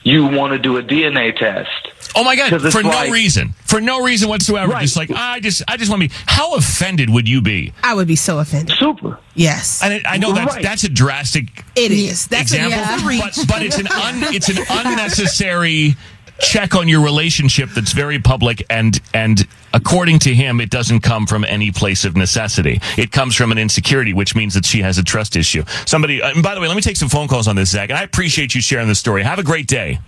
you 0.04 0.26
want 0.28 0.54
to 0.54 0.60
do 0.60 0.78
a 0.78 0.84
DNA 0.84 1.38
test. 1.38 1.70
Oh 2.16 2.24
my 2.24 2.36
God! 2.36 2.50
'Cause 2.50 2.66
it's 2.66 2.76
For 2.76 2.82
no 2.84 2.90
like- 2.90 3.12
reason, 3.12 3.54
for 3.66 3.80
no 3.82 4.02
reason 4.04 4.28
whatsoever. 4.30 4.72
Right. 4.74 4.82
Just 4.82 4.96
like 4.98 5.12
I 5.12 5.40
just, 5.40 5.62
I 5.68 5.78
just 5.78 5.92
want 5.92 6.02
to 6.04 6.10
be. 6.10 6.16
How 6.26 6.56
offended 6.56 7.10
would 7.10 7.28
you 7.28 7.42
be? 7.42 7.74
I 7.84 7.94
would 7.94 8.08
be 8.08 8.16
so 8.16 8.40
offended. 8.40 8.76
Super. 8.78 9.20
Yes. 9.36 9.84
And 9.84 10.06
I 10.08 10.18
know 10.18 10.32
that's 10.34 10.56
Right. 10.56 10.64
that's 10.64 10.84
a 10.84 10.90
drastic 10.90 11.64
It 11.76 11.92
is. 11.92 12.28
That's 12.28 12.54
a, 12.54 12.66
example, 12.66 13.06
a 13.06 13.08
reach. 13.08 13.22
but 13.22 13.46
but 13.48 13.62
it's 13.62 13.78
an 13.78 13.88
un, 13.88 14.24
it's 14.34 14.50
an 14.50 14.58
unnecessary 14.70 15.96
check 16.40 16.76
on 16.76 16.88
your 16.88 17.04
relationship 17.04 17.70
that's 17.76 17.92
very 17.94 18.20
public 18.20 18.64
and 18.70 19.00
and 19.14 19.48
according 19.74 20.20
to 20.20 20.34
him 20.34 20.62
it 20.62 20.70
doesn't 20.70 21.02
come 21.02 21.26
from 21.26 21.44
any 21.44 21.72
place 21.72 22.06
of 22.06 22.16
necessity 22.16 22.80
it 22.98 23.12
comes 23.12 23.36
from 23.36 23.52
an 23.52 23.58
insecurity 23.58 24.14
which 24.14 24.36
means 24.36 24.54
that 24.54 24.66
she 24.66 24.82
has 24.82 24.98
a 24.98 25.04
trust 25.04 25.36
issue 25.36 25.64
somebody 25.86 26.22
uh, 26.22 26.30
and 26.32 26.44
by 26.44 26.54
the 26.54 26.62
way 26.62 26.68
let 26.68 26.76
me 26.76 26.82
take 26.82 26.98
some 26.98 27.10
phone 27.10 27.28
calls 27.28 27.48
on 27.48 27.56
this 27.56 27.72
zach 27.72 27.90
and 27.90 27.98
i 27.98 28.04
appreciate 28.04 28.54
you 28.54 28.62
sharing 28.62 28.88
this 28.88 29.00
story 29.00 29.24
have 29.24 29.40
a 29.40 29.44
great 29.44 29.68
day 29.68 30.00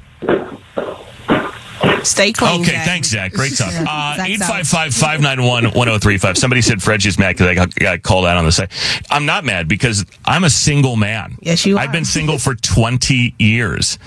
Stay 2.03 2.31
clean. 2.31 2.61
Okay, 2.61 2.71
Zach. 2.71 2.85
thanks, 2.85 3.09
Zach. 3.09 3.33
Great 3.33 3.57
talk. 3.57 3.73
Uh, 3.89 4.15
Zach's 4.15 4.71
855-591-1035. 5.01 6.37
Somebody 6.37 6.61
said 6.61 6.81
Fred 6.81 7.05
is 7.05 7.17
mad 7.17 7.35
because 7.35 7.47
I 7.47 7.55
got, 7.55 7.75
got 7.75 8.03
called 8.03 8.25
out 8.25 8.37
on 8.37 8.45
the 8.45 8.51
site. 8.51 8.71
I'm 9.09 9.25
not 9.25 9.43
mad 9.43 9.67
because 9.67 10.05
I'm 10.25 10.43
a 10.43 10.49
single 10.49 10.95
man. 10.95 11.37
Yes, 11.41 11.65
you 11.65 11.77
Are. 11.77 11.81
I've 11.81 11.91
been 11.91 12.05
single 12.05 12.37
for 12.37 12.55
20 12.55 13.35
years. 13.39 13.97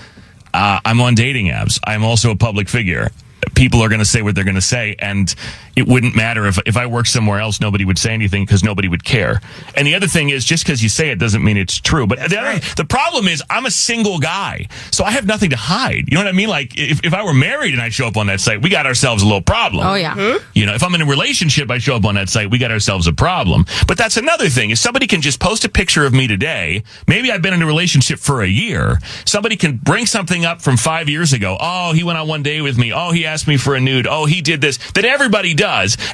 Uh, 0.53 0.79
I'm 0.85 1.01
on 1.01 1.15
dating 1.15 1.47
apps. 1.47 1.79
I'm 1.83 2.03
also 2.03 2.31
a 2.31 2.35
public 2.35 2.69
figure. 2.69 3.09
People 3.55 3.83
are 3.83 3.89
going 3.89 3.99
to 3.99 4.05
say 4.05 4.21
what 4.21 4.35
they're 4.35 4.43
going 4.43 4.55
to 4.55 4.61
say, 4.61 4.95
and 4.99 5.33
it 5.75 5.87
wouldn't 5.87 6.15
matter 6.15 6.45
if 6.45 6.59
if 6.65 6.77
I 6.77 6.85
worked 6.85 7.09
somewhere 7.09 7.39
else, 7.39 7.59
nobody 7.59 7.85
would 7.85 7.97
say 7.97 8.13
anything 8.13 8.45
because 8.45 8.63
nobody 8.63 8.87
would 8.87 9.03
care. 9.03 9.41
And 9.75 9.87
the 9.87 9.95
other 9.95 10.07
thing 10.07 10.29
is, 10.29 10.45
just 10.45 10.65
because 10.65 10.83
you 10.83 10.89
say 10.89 11.09
it 11.09 11.19
doesn't 11.19 11.43
mean 11.43 11.57
it's 11.57 11.79
true. 11.79 12.05
But 12.05 12.29
the, 12.29 12.39
other, 12.39 12.59
the 12.77 12.85
problem 12.85 13.27
is, 13.27 13.41
I'm 13.49 13.65
a 13.65 13.71
single 13.71 14.19
guy, 14.19 14.67
so 14.91 15.03
I 15.03 15.11
have 15.11 15.25
nothing 15.25 15.49
to 15.49 15.55
hide. 15.55 16.05
You 16.07 16.15
know 16.15 16.21
what 16.21 16.27
I 16.27 16.33
mean? 16.33 16.49
Like 16.49 16.77
if, 16.77 17.03
if 17.03 17.13
I 17.13 17.23
were 17.23 17.33
married 17.33 17.73
and 17.73 17.81
I 17.81 17.89
show 17.89 18.07
up 18.07 18.17
on 18.17 18.27
that 18.27 18.39
site, 18.39 18.61
we 18.61 18.69
got 18.69 18.85
ourselves 18.85 19.23
a 19.23 19.25
little 19.25 19.41
problem. 19.41 19.87
Oh, 19.87 19.95
yeah. 19.95 20.13
Hmm? 20.13 20.43
You 20.53 20.65
know, 20.65 20.75
if 20.75 20.83
I'm 20.83 20.93
in 20.93 21.01
a 21.01 21.05
relationship, 21.05 21.71
I 21.71 21.79
show 21.79 21.95
up 21.95 22.05
on 22.05 22.15
that 22.15 22.29
site, 22.29 22.51
we 22.51 22.59
got 22.59 22.71
ourselves 22.71 23.07
a 23.07 23.13
problem. 23.13 23.65
But 23.87 23.97
that's 23.97 24.17
another 24.17 24.49
thing. 24.49 24.69
If 24.69 24.77
somebody 24.77 25.07
can 25.07 25.21
just 25.21 25.39
post 25.39 25.65
a 25.65 25.69
picture 25.69 26.05
of 26.05 26.13
me 26.13 26.27
today, 26.27 26.83
maybe 27.07 27.31
I've 27.31 27.41
been 27.41 27.53
in 27.53 27.61
a 27.61 27.67
relationship 27.67 28.19
for 28.19 28.43
a 28.43 28.47
year. 28.47 28.99
Somebody 29.25 29.55
can 29.55 29.77
bring 29.77 30.05
something 30.05 30.45
up 30.45 30.61
from 30.61 30.77
five 30.77 31.09
years 31.09 31.33
ago. 31.33 31.57
Oh, 31.59 31.93
he 31.93 32.03
went 32.03 32.19
on 32.19 32.27
one 32.27 32.43
day 32.43 32.61
with 32.61 32.77
me. 32.77 32.93
Oh, 32.93 33.11
he 33.11 33.25
asked 33.25 33.47
me 33.47 33.57
for 33.57 33.75
a 33.75 33.79
nude. 33.79 34.05
Oh, 34.05 34.25
he 34.25 34.41
did 34.41 34.61
this. 34.61 34.77
That 34.91 35.05
everybody 35.05 35.53
does. 35.53 35.62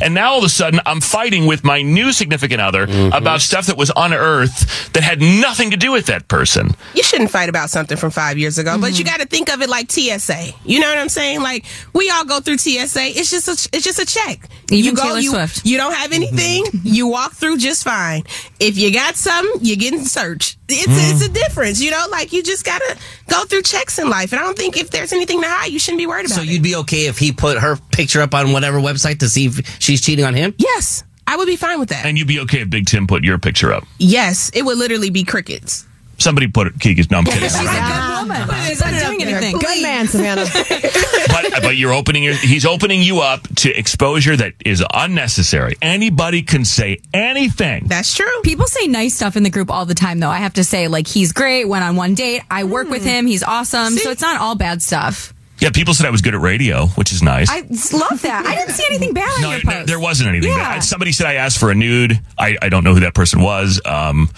And 0.02 0.14
now 0.14 0.34
all 0.34 0.38
of 0.40 0.44
a 0.44 0.50
sudden, 0.50 0.80
I'm 0.86 1.02
fighting 1.02 1.46
with 1.46 1.64
my 1.64 1.82
new 1.82 2.12
significant 2.12 2.62
other 2.62 2.88
mm-hmm. 2.88 3.14
about 3.14 3.42
stuff 3.42 3.68
that 3.68 3.78
was 3.78 3.92
unearthed 3.96 4.94
that 4.94 5.04
had 5.04 5.22
nothing 5.22 5.72
to 5.72 5.78
do 5.78 5.92
with 5.92 6.08
that 6.08 6.28
person. 6.28 6.72
You 6.94 7.04
shouldn't 7.04 7.32
fight 7.32 7.50
about 7.50 7.70
something 7.70 7.98
from 7.98 8.12
five 8.12 8.38
years 8.38 8.58
ago, 8.58 8.78
but 8.80 8.98
you 8.98 9.06
mm-hmm. 9.06 9.18
got 9.18 9.22
to 9.22 9.28
think 9.28 9.52
of 9.54 9.62
it 9.62 9.70
like 9.70 9.92
TSA. 9.92 10.52
You 10.64 10.80
know 10.80 10.90
what 10.90 10.98
I'm 10.98 11.10
saying? 11.10 11.42
Like 11.42 11.66
we 11.94 12.10
all 12.10 12.26
go 12.26 12.40
through 12.40 12.58
TSA. 12.58 13.18
It's 13.18 13.32
just 13.32 13.48
a, 13.48 13.76
it's 13.76 13.84
just 13.84 14.00
a 14.00 14.06
check. 14.06 14.50
Even 14.72 14.86
you 14.86 14.94
go, 14.94 15.04
Taylor 15.04 15.20
you, 15.20 15.32
Swift. 15.32 15.66
you 15.66 15.78
don't 15.78 15.94
have 15.94 16.12
mm-hmm. 16.12 16.24
anything. 16.24 16.82
you 16.84 17.08
walk 17.08 17.34
through 17.34 17.58
just 17.58 17.84
fine. 17.84 18.24
If 18.60 18.78
you 18.78 18.94
got 18.94 19.16
something, 19.16 19.62
you're 19.64 19.78
getting 19.78 20.06
searched. 20.06 20.58
It's 20.72 20.88
mm. 20.88 21.12
it's 21.12 21.26
a 21.26 21.30
difference. 21.30 21.82
You 21.82 21.92
know, 21.92 22.06
like 22.12 22.32
you 22.32 22.44
just 22.44 22.64
gotta 22.66 22.98
go 23.28 23.44
through 23.46 23.64
checks 23.64 23.98
in 23.98 24.10
life. 24.10 24.32
And 24.32 24.40
I 24.40 24.44
don't 24.44 24.58
think 24.58 24.78
if 24.78 24.92
there's 24.92 25.12
anything 25.14 25.42
to 25.42 25.48
hide, 25.48 25.72
you 25.72 25.80
shouldn't 25.80 26.00
be 26.00 26.08
worried 26.08 26.28
about 26.28 26.36
So 26.36 26.42
it. 26.42 26.48
you'd 26.48 26.64
be 26.64 26.76
okay 26.78 27.08
if 27.08 27.18
he 27.18 27.32
put 27.32 27.58
her 27.58 27.78
picture 27.92 28.22
up 28.22 28.34
on 28.34 28.52
whatever 28.52 28.80
website 28.80 29.20
to 29.20 29.30
see 29.30 29.39
if 29.46 29.80
she's 29.80 30.02
cheating 30.02 30.26
on 30.26 30.34
him? 30.34 30.54
yes, 30.58 31.04
I 31.28 31.38
would 31.38 31.48
be 31.48 31.58
fine 31.58 31.80
with 31.80 31.90
that. 31.90 32.06
And 32.06 32.18
you'd 32.18 32.28
be 32.28 32.40
okay 32.42 32.62
if 32.62 32.70
Big 32.70 32.88
Tim 32.88 33.06
put 33.06 33.24
your 33.24 33.38
picture 33.38 33.72
up. 33.72 33.86
yes, 33.98 34.50
it 34.54 34.64
would 34.64 34.78
literally 34.78 35.10
be 35.10 35.24
crickets. 35.24 35.86
Somebody 36.20 36.48
put 36.48 36.68
it, 36.68 36.80
Kiki's, 36.80 37.10
no, 37.10 37.20
I'm 37.20 37.24
kidding. 37.24 37.44
She's 37.44 37.56
a 37.56 37.60
good 37.60 37.70
ah. 37.70 38.20
woman. 38.22 38.66
She's 38.66 38.82
not 38.82 38.92
doing 38.92 39.24
anything. 39.24 39.58
Good 39.58 39.82
man, 39.82 40.06
Savannah. 40.06 40.46
but 41.28 41.62
but 41.62 41.78
you're 41.78 41.94
opening 41.94 42.24
your, 42.24 42.34
he's 42.34 42.66
opening 42.66 43.02
you 43.02 43.22
up 43.22 43.48
to 43.58 43.72
exposure 43.72 44.36
that 44.36 44.54
is 44.66 44.84
unnecessary. 44.94 45.76
Anybody 45.82 46.42
can 46.42 46.66
say 46.66 47.00
anything. 47.14 47.86
That's 47.88 48.14
true. 48.14 48.42
People 48.44 48.68
say 48.68 48.88
nice 48.88 49.16
stuff 49.16 49.38
in 49.38 49.44
the 49.44 49.50
group 49.50 49.72
all 49.72 49.86
the 49.86 49.96
time, 49.96 50.20
though. 50.20 50.30
I 50.30 50.38
have 50.38 50.56
to 50.56 50.64
say, 50.66 50.90
like, 50.90 51.08
he's 51.08 51.32
great, 51.32 51.66
went 51.66 51.86
on 51.86 51.96
one 51.96 52.16
date, 52.16 52.42
I 52.52 52.66
work 52.66 52.90
with 52.90 53.04
hmm. 53.04 53.08
him, 53.08 53.26
he's 53.26 53.44
awesome. 53.44 53.94
So 53.94 54.12
it's 54.12 54.22
not 54.22 54.42
all 54.42 54.56
bad 54.56 54.82
stuff. 54.82 55.34
Yeah, 55.60 55.72
people 55.72 55.94
said 55.94 56.06
I 56.06 56.10
was 56.10 56.22
good 56.22 56.34
at 56.34 56.42
radio, 56.42 56.88
which 56.88 57.12
is 57.12 57.22
nice. 57.22 57.50
I 57.50 57.60
love 57.98 58.22
that. 58.22 58.44
I 58.46 58.56
didn't 58.56 58.74
see 58.74 58.86
anything 58.90 59.14
bad 59.14 59.30
on 59.36 59.42
no, 59.42 59.52
your 59.52 59.64
no, 59.66 59.72
post. 59.72 59.88
there 59.88 60.00
wasn't 60.00 60.30
anything. 60.30 60.52
Yeah. 60.52 60.76
bad. 60.76 60.84
Somebody 60.84 61.12
said 61.12 61.28
I 61.28 61.34
asked 61.34 61.58
for 61.58 61.70
a 61.70 61.76
nude. 61.76 62.20
I, 62.38 62.58
I 62.62 62.70
don't 62.70 62.84
know 62.84 62.94
who 62.94 63.02
that 63.02 63.14
person 63.14 63.42
was. 63.42 63.82
Um, 63.84 64.30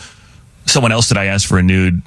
someone 0.65 0.91
else 0.91 1.07
said 1.07 1.17
I 1.17 1.25
asked 1.25 1.47
for 1.47 1.59
a 1.59 1.63
nude. 1.63 2.01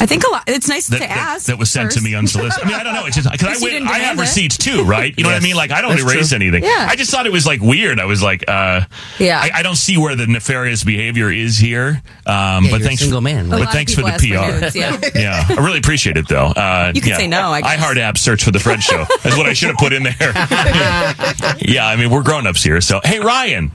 I 0.00 0.06
think 0.06 0.22
a 0.24 0.30
lot. 0.30 0.44
It's 0.46 0.68
nice 0.68 0.86
that, 0.88 0.96
to 0.96 1.00
that, 1.00 1.10
ask. 1.10 1.46
that 1.46 1.58
was 1.58 1.70
sent 1.72 1.90
to 1.90 1.96
first. 1.96 2.04
me 2.04 2.14
unsolicited. 2.14 2.64
I 2.64 2.68
mean, 2.68 2.78
I 2.78 2.84
don't 2.84 2.94
know. 2.94 3.06
It's 3.06 3.16
just 3.16 3.28
because 3.32 3.60
I 3.60 3.64
went, 3.64 3.84
I 3.88 3.98
have 3.98 4.16
it. 4.16 4.20
receipts 4.20 4.56
too, 4.56 4.84
right? 4.84 5.12
You 5.18 5.24
know 5.24 5.30
what 5.30 5.36
I 5.36 5.40
mean? 5.42 5.56
Like 5.56 5.72
I 5.72 5.80
don't 5.80 5.90
That's 5.96 6.02
erase 6.04 6.28
true. 6.28 6.36
anything. 6.36 6.62
Yeah. 6.62 6.86
I 6.88 6.94
just 6.94 7.10
thought 7.10 7.26
it 7.26 7.32
was 7.32 7.46
like 7.46 7.60
weird. 7.60 7.98
I 7.98 8.04
was 8.04 8.22
like, 8.22 8.44
uh, 8.46 8.82
Yeah. 9.18 9.40
I, 9.42 9.50
I 9.56 9.62
don't 9.64 9.74
see 9.76 9.98
where 9.98 10.14
the 10.14 10.28
nefarious 10.28 10.84
behavior 10.84 11.32
is 11.32 11.58
here. 11.58 12.00
Um, 12.26 12.64
Yeah, 12.66 12.70
but 12.70 12.82
thanks, 12.82 13.02
single 13.02 13.20
man. 13.20 13.46
A 13.52 13.58
But 13.58 13.70
thanks 13.70 13.92
for 13.92 14.02
the 14.02 14.12
PR. 14.12 14.52
for 14.52 14.60
nudes, 14.60 14.76
yeah. 14.76 15.00
yeah, 15.16 15.44
I 15.48 15.54
really 15.64 15.78
appreciate 15.78 16.16
it 16.16 16.28
though. 16.28 16.46
Uh, 16.46 16.92
You 16.94 17.00
could 17.00 17.10
yeah. 17.10 17.16
say 17.16 17.26
no, 17.26 17.50
I 17.50 17.62
guess. 17.62 17.80
iHeart 17.80 17.96
app 17.98 18.18
search 18.18 18.44
for 18.44 18.52
the 18.52 18.60
Fred 18.60 18.80
Show. 18.82 19.04
That's 19.24 19.36
what 19.36 19.46
I 19.46 19.52
should 19.52 19.68
have 19.68 19.78
put 19.78 19.92
in 19.92 20.04
there. 20.04 20.14
yeah, 21.58 21.86
I 21.88 21.96
mean 21.96 22.10
we're 22.10 22.22
grown 22.22 22.46
ups 22.46 22.62
here. 22.62 22.80
So 22.80 23.00
hey, 23.02 23.18
Ryan. 23.18 23.72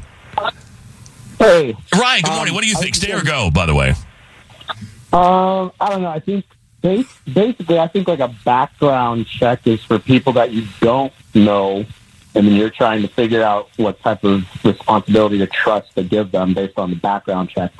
Hey, 1.37 1.75
Ryan, 1.93 2.21
good 2.23 2.33
morning. 2.33 2.53
What 2.53 2.63
do 2.63 2.69
you 2.69 2.75
think? 2.77 2.95
Stay 2.95 3.11
or 3.11 3.21
go? 3.23 3.51
By 3.51 3.65
the 3.65 3.75
way. 3.75 3.93
Um, 5.13 5.71
I 5.79 5.89
don't 5.89 6.01
know. 6.01 6.09
I 6.09 6.19
think 6.19 6.45
bas- 6.81 7.19
basically, 7.31 7.79
I 7.79 7.87
think 7.87 8.07
like 8.07 8.19
a 8.19 8.33
background 8.43 9.27
check 9.27 9.65
is 9.67 9.83
for 9.83 9.99
people 9.99 10.33
that 10.33 10.51
you 10.51 10.67
don't 10.81 11.13
know, 11.35 11.85
and 12.35 12.47
then 12.47 12.53
you're 12.55 12.71
trying 12.71 13.03
to 13.03 13.07
figure 13.07 13.43
out 13.43 13.69
what 13.77 13.99
type 14.01 14.23
of 14.23 14.43
responsibility 14.65 15.37
to 15.37 15.47
trust 15.47 15.93
to 15.95 16.03
give 16.03 16.31
them 16.31 16.53
based 16.53 16.79
on 16.79 16.89
the 16.89 16.95
background 16.95 17.49
check. 17.49 17.71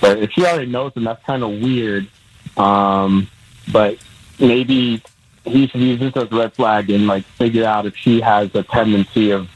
But 0.00 0.18
if 0.18 0.32
she 0.32 0.44
already 0.44 0.70
knows 0.70 0.92
them, 0.94 1.04
that's 1.04 1.24
kind 1.24 1.44
of 1.44 1.50
weird. 1.50 2.08
Um, 2.56 3.28
but 3.72 3.98
maybe 4.40 5.02
he 5.44 5.66
should 5.68 5.80
use 5.80 6.00
this 6.00 6.16
as 6.16 6.30
a 6.30 6.36
red 6.36 6.52
flag 6.54 6.90
and 6.90 7.06
like 7.06 7.24
figure 7.24 7.64
out 7.64 7.86
if 7.86 7.96
she 7.96 8.20
has 8.20 8.54
a 8.54 8.62
tendency 8.62 9.30
of 9.30 9.48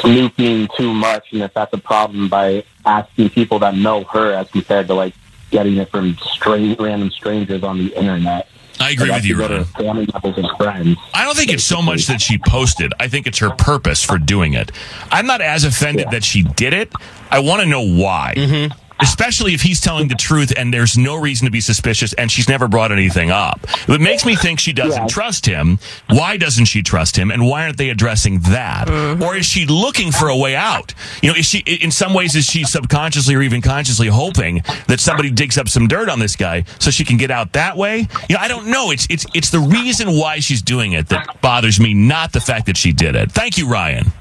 snooping 0.00 0.68
too 0.76 0.92
much 0.92 1.32
and 1.32 1.42
if 1.42 1.54
that's 1.54 1.72
a 1.72 1.78
problem 1.78 2.28
by 2.28 2.62
asking 2.84 3.30
people 3.30 3.58
that 3.58 3.74
know 3.74 4.04
her 4.04 4.32
as 4.32 4.50
compared 4.50 4.86
to 4.86 4.94
like 4.94 5.14
getting 5.50 5.76
it 5.76 5.90
from 5.90 6.16
strange 6.16 6.78
random 6.78 7.10
strangers 7.10 7.62
on 7.62 7.78
the 7.78 7.94
internet. 7.94 8.48
I 8.78 8.90
agree 8.90 9.10
with 9.10 9.24
you, 9.24 9.38
Go 9.38 9.64
family 9.64 10.06
members 10.12 10.36
and 10.36 10.48
friends. 10.58 10.98
I 11.14 11.24
don't 11.24 11.34
think 11.34 11.50
it's 11.50 11.64
so 11.64 11.80
much 11.80 12.06
that 12.06 12.20
she 12.20 12.38
posted. 12.38 12.92
I 13.00 13.08
think 13.08 13.26
it's 13.26 13.38
her 13.38 13.50
purpose 13.50 14.02
for 14.02 14.18
doing 14.18 14.52
it. 14.52 14.70
I'm 15.10 15.26
not 15.26 15.40
as 15.40 15.64
offended 15.64 16.10
that 16.10 16.24
she 16.24 16.42
did 16.42 16.74
it. 16.74 16.92
I 17.30 17.38
want 17.38 17.62
to 17.62 17.66
know 17.66 17.80
why. 17.80 18.34
Mm-hmm. 18.36 18.78
Especially 19.00 19.54
if 19.54 19.62
he's 19.62 19.80
telling 19.80 20.08
the 20.08 20.14
truth 20.14 20.52
and 20.56 20.72
there's 20.72 20.96
no 20.96 21.16
reason 21.16 21.44
to 21.44 21.50
be 21.50 21.60
suspicious 21.60 22.12
and 22.14 22.30
she's 22.30 22.48
never 22.48 22.68
brought 22.68 22.92
anything 22.92 23.30
up. 23.30 23.60
It 23.88 24.00
makes 24.00 24.24
me 24.24 24.36
think 24.36 24.58
she 24.58 24.72
doesn't 24.72 25.08
trust 25.08 25.46
him. 25.46 25.78
Why 26.08 26.36
doesn't 26.36 26.66
she 26.66 26.82
trust 26.82 27.16
him? 27.16 27.30
And 27.30 27.46
why 27.46 27.64
aren't 27.64 27.76
they 27.76 27.90
addressing 27.90 28.40
that? 28.40 28.88
Mm-hmm. 28.88 29.22
Or 29.22 29.36
is 29.36 29.46
she 29.46 29.66
looking 29.66 30.12
for 30.12 30.28
a 30.28 30.36
way 30.36 30.56
out? 30.56 30.94
You 31.22 31.30
know, 31.30 31.36
is 31.36 31.46
she, 31.46 31.58
in 31.58 31.90
some 31.90 32.14
ways, 32.14 32.34
is 32.34 32.46
she 32.46 32.64
subconsciously 32.64 33.34
or 33.34 33.42
even 33.42 33.60
consciously 33.60 34.08
hoping 34.08 34.62
that 34.88 35.00
somebody 35.00 35.30
digs 35.30 35.58
up 35.58 35.68
some 35.68 35.88
dirt 35.88 36.08
on 36.08 36.18
this 36.18 36.36
guy 36.36 36.64
so 36.78 36.90
she 36.90 37.04
can 37.04 37.16
get 37.16 37.30
out 37.30 37.52
that 37.52 37.76
way? 37.76 38.08
You 38.28 38.36
know, 38.36 38.40
I 38.40 38.48
don't 38.48 38.68
know. 38.68 38.90
It's, 38.90 39.06
it's, 39.10 39.26
it's 39.34 39.50
the 39.50 39.60
reason 39.60 40.12
why 40.18 40.40
she's 40.40 40.62
doing 40.62 40.92
it 40.92 41.08
that 41.08 41.40
bothers 41.40 41.78
me, 41.80 41.94
not 41.94 42.32
the 42.32 42.40
fact 42.40 42.66
that 42.66 42.76
she 42.76 42.92
did 42.92 43.14
it. 43.14 43.32
Thank 43.32 43.58
you, 43.58 43.68
Ryan. 43.68 44.12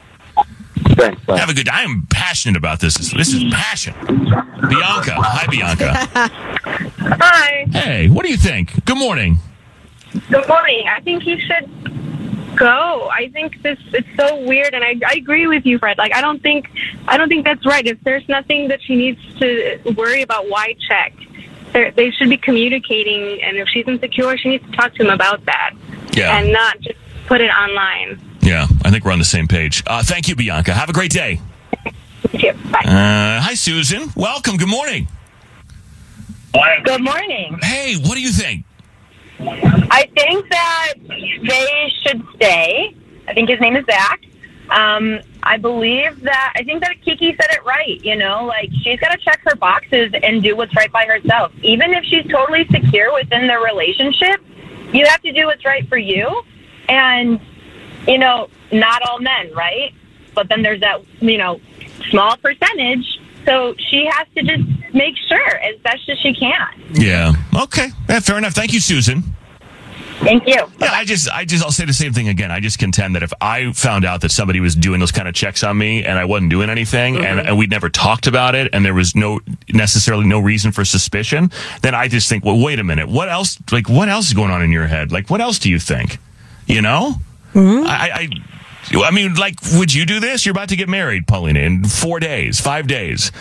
Thanks. 0.90 1.22
Have 1.28 1.50
a 1.50 1.54
good. 1.54 1.66
Day. 1.66 1.72
I 1.74 1.82
am 1.84 2.08
passionate 2.10 2.58
about 2.58 2.80
this. 2.80 2.96
This 2.96 3.34
is 3.34 3.44
passion. 3.54 3.94
Bianca, 4.06 5.14
hi 5.16 5.48
Bianca. 5.48 5.94
Hi. 7.18 7.66
Hey, 7.72 8.10
what 8.10 8.26
do 8.26 8.32
you 8.32 8.38
think? 8.38 8.84
Good 8.86 8.98
morning. 8.98 9.38
Good 10.30 10.48
morning. 10.48 10.88
I 10.88 11.02
think 11.02 11.26
you 11.26 11.38
should 11.40 11.70
go. 12.58 13.10
I 13.14 13.30
think 13.30 13.62
this 13.62 13.78
it's 13.94 14.08
so 14.16 14.42
weird, 14.44 14.74
and 14.74 14.84
I, 14.84 14.96
I 15.08 15.14
agree 15.18 15.46
with 15.48 15.66
you, 15.66 15.78
Fred. 15.78 15.98
Like 15.98 16.14
I 16.14 16.22
don't 16.22 16.42
think 16.42 16.70
I 17.08 17.18
don't 17.18 17.30
think 17.30 17.46
that's 17.46 17.66
right. 17.66 17.86
If 17.86 18.02
there's 18.04 18.28
nothing 18.28 18.70
that 18.70 18.82
she 18.82 18.96
needs 18.96 19.20
to 19.40 19.80
worry 19.96 20.22
about, 20.22 20.50
why 20.50 20.76
check? 20.88 21.14
They're, 21.74 21.92
they 21.92 22.10
should 22.12 22.30
be 22.30 22.38
communicating, 22.38 23.42
and 23.44 23.58
if 23.58 23.68
she's 23.68 23.88
insecure, 23.88 24.38
she 24.38 24.50
needs 24.50 24.66
to 24.66 24.72
talk 24.72 24.94
to 24.96 25.04
him 25.04 25.10
about 25.10 25.46
that, 25.46 25.74
Yeah. 26.14 26.38
and 26.38 26.52
not 26.54 26.80
just 26.80 26.98
put 27.28 27.42
it 27.42 27.50
online. 27.50 28.20
Yeah, 28.46 28.68
I 28.84 28.92
think 28.92 29.04
we're 29.04 29.12
on 29.12 29.18
the 29.18 29.26
same 29.26 29.48
page. 29.48 29.82
Uh, 29.88 30.04
thank 30.04 30.28
you, 30.28 30.36
Bianca. 30.36 30.72
Have 30.72 30.88
a 30.88 30.94
great 30.94 31.10
day. 31.10 31.42
Uh, 31.84 33.42
hi, 33.42 33.56
Susan. 33.56 34.12
Welcome. 34.16 34.58
Good 34.58 34.70
morning. 34.70 35.08
Good 36.84 37.04
morning. 37.04 37.58
Hey, 37.64 37.96
what 37.96 38.14
do 38.14 38.22
you 38.22 38.32
think? 38.32 38.64
I 39.40 40.08
think 40.16 40.48
that 40.52 40.94
they 41.08 41.92
should 42.04 42.24
stay. 42.36 42.96
I 43.28 43.34
think 43.34 43.50
his 43.50 43.60
name 43.60 43.76
is 43.76 43.86
Zach. 43.88 44.22
Um, 44.70 45.22
I 45.42 45.58
believe 45.58 46.22
that 46.22 46.54
I 46.56 46.64
think 46.64 46.82
that 46.84 47.02
Kiki 47.04 47.36
said 47.36 47.50
it 47.50 47.66
right. 47.66 48.00
You 48.04 48.16
know, 48.16 48.46
like 48.46 48.70
she's 48.84 49.00
got 49.00 49.10
to 49.10 49.18
check 49.18 49.42
her 49.46 49.56
boxes 49.56 50.14
and 50.22 50.44
do 50.44 50.56
what's 50.56 50.76
right 50.76 50.92
by 50.92 51.06
herself. 51.06 51.52
Even 51.64 51.96
if 51.96 52.04
she's 52.06 52.26
totally 52.28 52.68
secure 52.68 53.12
within 53.12 53.48
the 53.48 53.58
relationship, 53.58 54.40
you 54.94 55.08
have 55.08 55.22
to 55.24 55.32
do 55.32 55.48
what's 55.48 55.66
right 55.66 55.88
for 55.90 55.98
you. 55.98 56.44
And 56.88 57.40
you 58.08 58.18
know, 58.18 58.50
not 58.72 59.02
all 59.04 59.20
men, 59.20 59.54
right? 59.54 59.94
But 60.34 60.50
then 60.50 60.62
there's 60.62 60.82
that 60.82 61.02
you 61.20 61.38
know 61.38 61.60
small 62.10 62.38
percentage. 62.38 63.20
So 63.46 63.76
she 63.78 64.10
has 64.12 64.28
to 64.36 64.42
just 64.42 64.94
make 64.94 65.16
sure 65.28 65.58
as 65.58 65.80
best 65.82 66.10
as 66.10 66.18
she 66.20 66.34
can. 66.34 66.68
Yeah. 66.94 67.34
Okay. 67.56 67.90
Yeah, 68.10 68.20
fair 68.20 68.38
enough. 68.38 68.54
Thank 68.54 68.74
you, 68.74 68.80
Susan. 68.80 69.24
Thank 70.20 70.48
you. 70.48 70.56
Yeah, 70.80 70.92
I 70.92 71.04
just, 71.04 71.30
I 71.30 71.46
just, 71.46 71.64
I'll 71.64 71.72
say 71.72 71.86
the 71.86 71.94
same 71.94 72.14
thing 72.14 72.30
again. 72.30 72.50
I 72.50 72.60
just 72.60 72.80
contend 72.80 73.16
that 73.16 73.24
if 73.24 73.34
I 73.42 73.72
found 73.74 74.06
out 74.06 74.22
that 74.22 74.32
somebody 74.32 74.62
was 74.62 74.74
doing 74.74 75.00
those 75.00 75.12
kind 75.12 75.28
of 75.28 75.36
checks 75.36 75.62
on 75.64 75.78
me 75.78 76.06
and 76.06 76.18
I 76.18 76.26
wasn't 76.26 76.50
doing 76.50 76.70
anything 76.70 77.18
and, 77.18 77.40
mm-hmm. 77.40 77.48
and 77.50 77.58
we'd 77.58 77.70
never 77.70 77.90
talked 77.90 78.26
about 78.26 78.56
it 78.56 78.70
and 78.74 78.86
there 78.86 78.94
was 78.94 79.16
no 79.16 79.42
necessarily 79.74 80.26
no 80.26 80.40
reason 80.40 80.72
for 80.72 80.86
suspicion, 80.86 81.52
then 81.82 81.94
I 81.94 82.08
just 82.08 82.30
think, 82.30 82.46
well, 82.46 82.60
wait 82.60 82.80
a 82.80 82.84
minute, 82.84 83.10
what 83.10 83.30
else? 83.30 83.60
Like, 83.72 83.90
what 83.90 84.08
else 84.08 84.28
is 84.28 84.34
going 84.34 84.52
on 84.52 84.62
in 84.62 84.72
your 84.72 84.88
head? 84.88 85.12
Like, 85.12 85.30
what 85.30 85.42
else 85.42 85.60
do 85.60 85.70
you 85.70 85.80
think? 85.80 86.18
You 86.66 86.82
know? 86.82 87.16
I, 87.56 88.30
I, 88.94 89.04
I 89.04 89.12
mean, 89.12 89.34
like, 89.36 89.56
would 89.74 89.94
you 89.94 90.06
do 90.06 90.20
this? 90.20 90.46
You're 90.46 90.52
about 90.52 90.70
to 90.70 90.76
get 90.76 90.90
married, 90.90 91.28
Paulina, 91.28 91.60
in 91.60 91.84
four 91.86 92.20
days, 92.20 92.60
five 92.60 92.88
days. 92.88 93.32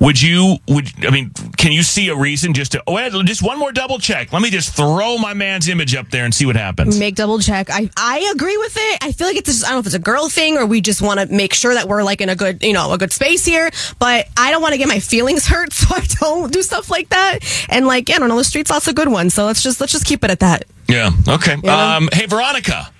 Would 0.00 0.20
you? 0.20 0.56
Would 0.68 1.06
I 1.06 1.10
mean? 1.10 1.30
Can 1.56 1.70
you 1.72 1.82
see 1.82 2.08
a 2.08 2.16
reason 2.16 2.52
just 2.52 2.72
to? 2.72 2.82
Oh, 2.86 2.94
wait, 2.94 3.12
just 3.26 3.42
one 3.42 3.58
more 3.58 3.70
double 3.70 3.98
check. 3.98 4.32
Let 4.32 4.42
me 4.42 4.50
just 4.50 4.74
throw 4.74 5.18
my 5.18 5.34
man's 5.34 5.68
image 5.68 5.94
up 5.94 6.10
there 6.10 6.24
and 6.24 6.34
see 6.34 6.46
what 6.46 6.56
happens. 6.56 6.98
Make 6.98 7.14
double 7.14 7.38
check. 7.38 7.70
I 7.70 7.88
I 7.96 8.30
agree 8.34 8.56
with 8.56 8.76
it. 8.76 9.04
I 9.04 9.12
feel 9.12 9.28
like 9.28 9.36
it's 9.36 9.48
just, 9.48 9.64
I 9.64 9.68
don't 9.68 9.76
know 9.76 9.80
if 9.80 9.86
it's 9.86 9.94
a 9.94 10.00
girl 10.00 10.28
thing 10.28 10.58
or 10.58 10.66
we 10.66 10.80
just 10.80 11.00
want 11.00 11.20
to 11.20 11.26
make 11.26 11.54
sure 11.54 11.74
that 11.74 11.86
we're 11.86 12.02
like 12.02 12.20
in 12.20 12.28
a 12.28 12.34
good 12.34 12.62
you 12.64 12.72
know 12.72 12.92
a 12.92 12.98
good 12.98 13.12
space 13.12 13.44
here. 13.44 13.70
But 14.00 14.26
I 14.36 14.50
don't 14.50 14.62
want 14.62 14.72
to 14.72 14.78
get 14.78 14.88
my 14.88 14.98
feelings 14.98 15.46
hurt, 15.54 15.72
so 15.72 15.94
I 15.94 16.00
don't 16.20 16.52
do 16.52 16.62
stuff 16.62 16.90
like 16.90 17.10
that. 17.10 17.38
And 17.68 17.86
like 17.86 18.08
yeah, 18.08 18.16
I 18.16 18.18
don't 18.18 18.28
know, 18.28 18.36
the 18.36 18.44
street's 18.44 18.70
lots 18.70 18.88
of 18.88 18.96
good 18.96 19.08
ones. 19.08 19.32
So 19.32 19.44
let's 19.46 19.62
just 19.62 19.80
let's 19.80 19.92
just 19.92 20.06
keep 20.06 20.24
it 20.24 20.30
at 20.30 20.40
that. 20.40 20.64
Yeah. 20.88 21.10
Okay. 21.28 21.56
Yeah. 21.62 21.96
Um, 21.96 22.08
hey, 22.12 22.26
Veronica. 22.26 22.90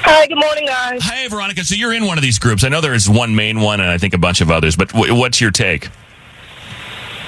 Hi. 0.00 0.26
Good 0.26 0.38
morning, 0.38 0.66
guys. 0.66 1.02
Hey, 1.02 1.28
Veronica. 1.28 1.64
So 1.64 1.74
you're 1.74 1.92
in 1.92 2.06
one 2.06 2.18
of 2.18 2.22
these 2.22 2.38
groups. 2.38 2.64
I 2.64 2.68
know 2.68 2.80
there 2.80 2.94
is 2.94 3.08
one 3.08 3.34
main 3.34 3.60
one, 3.60 3.80
and 3.80 3.90
I 3.90 3.98
think 3.98 4.14
a 4.14 4.18
bunch 4.18 4.40
of 4.40 4.50
others. 4.50 4.76
But 4.76 4.88
w- 4.90 5.14
what's 5.14 5.40
your 5.40 5.50
take? 5.50 5.88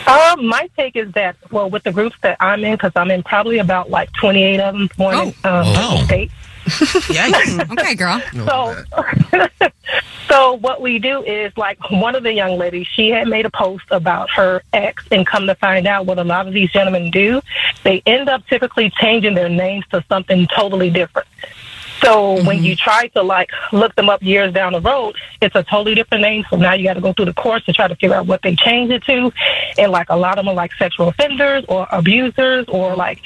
Um, 0.06 0.46
my 0.46 0.68
take 0.76 0.96
is 0.96 1.12
that 1.12 1.36
well, 1.50 1.68
with 1.70 1.82
the 1.84 1.92
groups 1.92 2.16
that 2.22 2.36
I'm 2.40 2.64
in, 2.64 2.72
because 2.74 2.92
I'm 2.96 3.10
in 3.10 3.22
probably 3.22 3.58
about 3.58 3.90
like 3.90 4.12
28 4.14 4.60
of 4.60 4.74
them, 4.74 4.88
born 4.96 5.14
in 5.14 5.28
um, 5.28 5.34
Oh. 5.44 6.02
state. 6.06 6.30
Yikes. 6.64 7.70
okay, 7.78 7.94
girl. 7.94 8.20
So, 8.46 9.68
so 10.28 10.52
what 10.54 10.80
we 10.80 10.98
do 10.98 11.22
is 11.22 11.52
like 11.56 11.78
one 11.90 12.14
of 12.14 12.22
the 12.22 12.32
young 12.32 12.58
ladies, 12.58 12.86
she 12.86 13.08
had 13.10 13.28
made 13.28 13.46
a 13.46 13.50
post 13.50 13.84
about 13.90 14.30
her 14.30 14.62
ex, 14.72 15.04
and 15.10 15.26
come 15.26 15.46
to 15.46 15.54
find 15.54 15.86
out, 15.86 16.06
what 16.06 16.18
a 16.18 16.24
lot 16.24 16.46
of 16.46 16.54
these 16.54 16.70
gentlemen 16.72 17.10
do, 17.10 17.40
they 17.84 18.02
end 18.06 18.28
up 18.28 18.46
typically 18.46 18.90
changing 19.00 19.34
their 19.34 19.48
names 19.48 19.84
to 19.90 20.04
something 20.08 20.46
totally 20.54 20.90
different. 20.90 21.28
So 22.02 22.42
when 22.44 22.62
you 22.62 22.76
try 22.76 23.08
to 23.08 23.22
like 23.22 23.50
look 23.72 23.94
them 23.94 24.08
up 24.08 24.22
years 24.22 24.52
down 24.52 24.72
the 24.72 24.80
road, 24.80 25.16
it's 25.40 25.54
a 25.54 25.62
totally 25.62 25.94
different 25.94 26.22
name. 26.22 26.44
So 26.50 26.56
now 26.56 26.72
you 26.72 26.84
got 26.84 26.94
to 26.94 27.00
go 27.00 27.12
through 27.12 27.26
the 27.26 27.34
course 27.34 27.64
to 27.66 27.72
try 27.72 27.88
to 27.88 27.94
figure 27.94 28.14
out 28.14 28.26
what 28.26 28.42
they 28.42 28.56
changed 28.56 28.92
it 28.92 29.04
to. 29.04 29.32
And 29.78 29.92
like 29.92 30.08
a 30.10 30.16
lot 30.16 30.38
of 30.38 30.44
them 30.44 30.48
are 30.48 30.54
like 30.54 30.72
sexual 30.74 31.08
offenders 31.08 31.64
or 31.68 31.86
abusers 31.90 32.66
or 32.68 32.96
like 32.96 33.20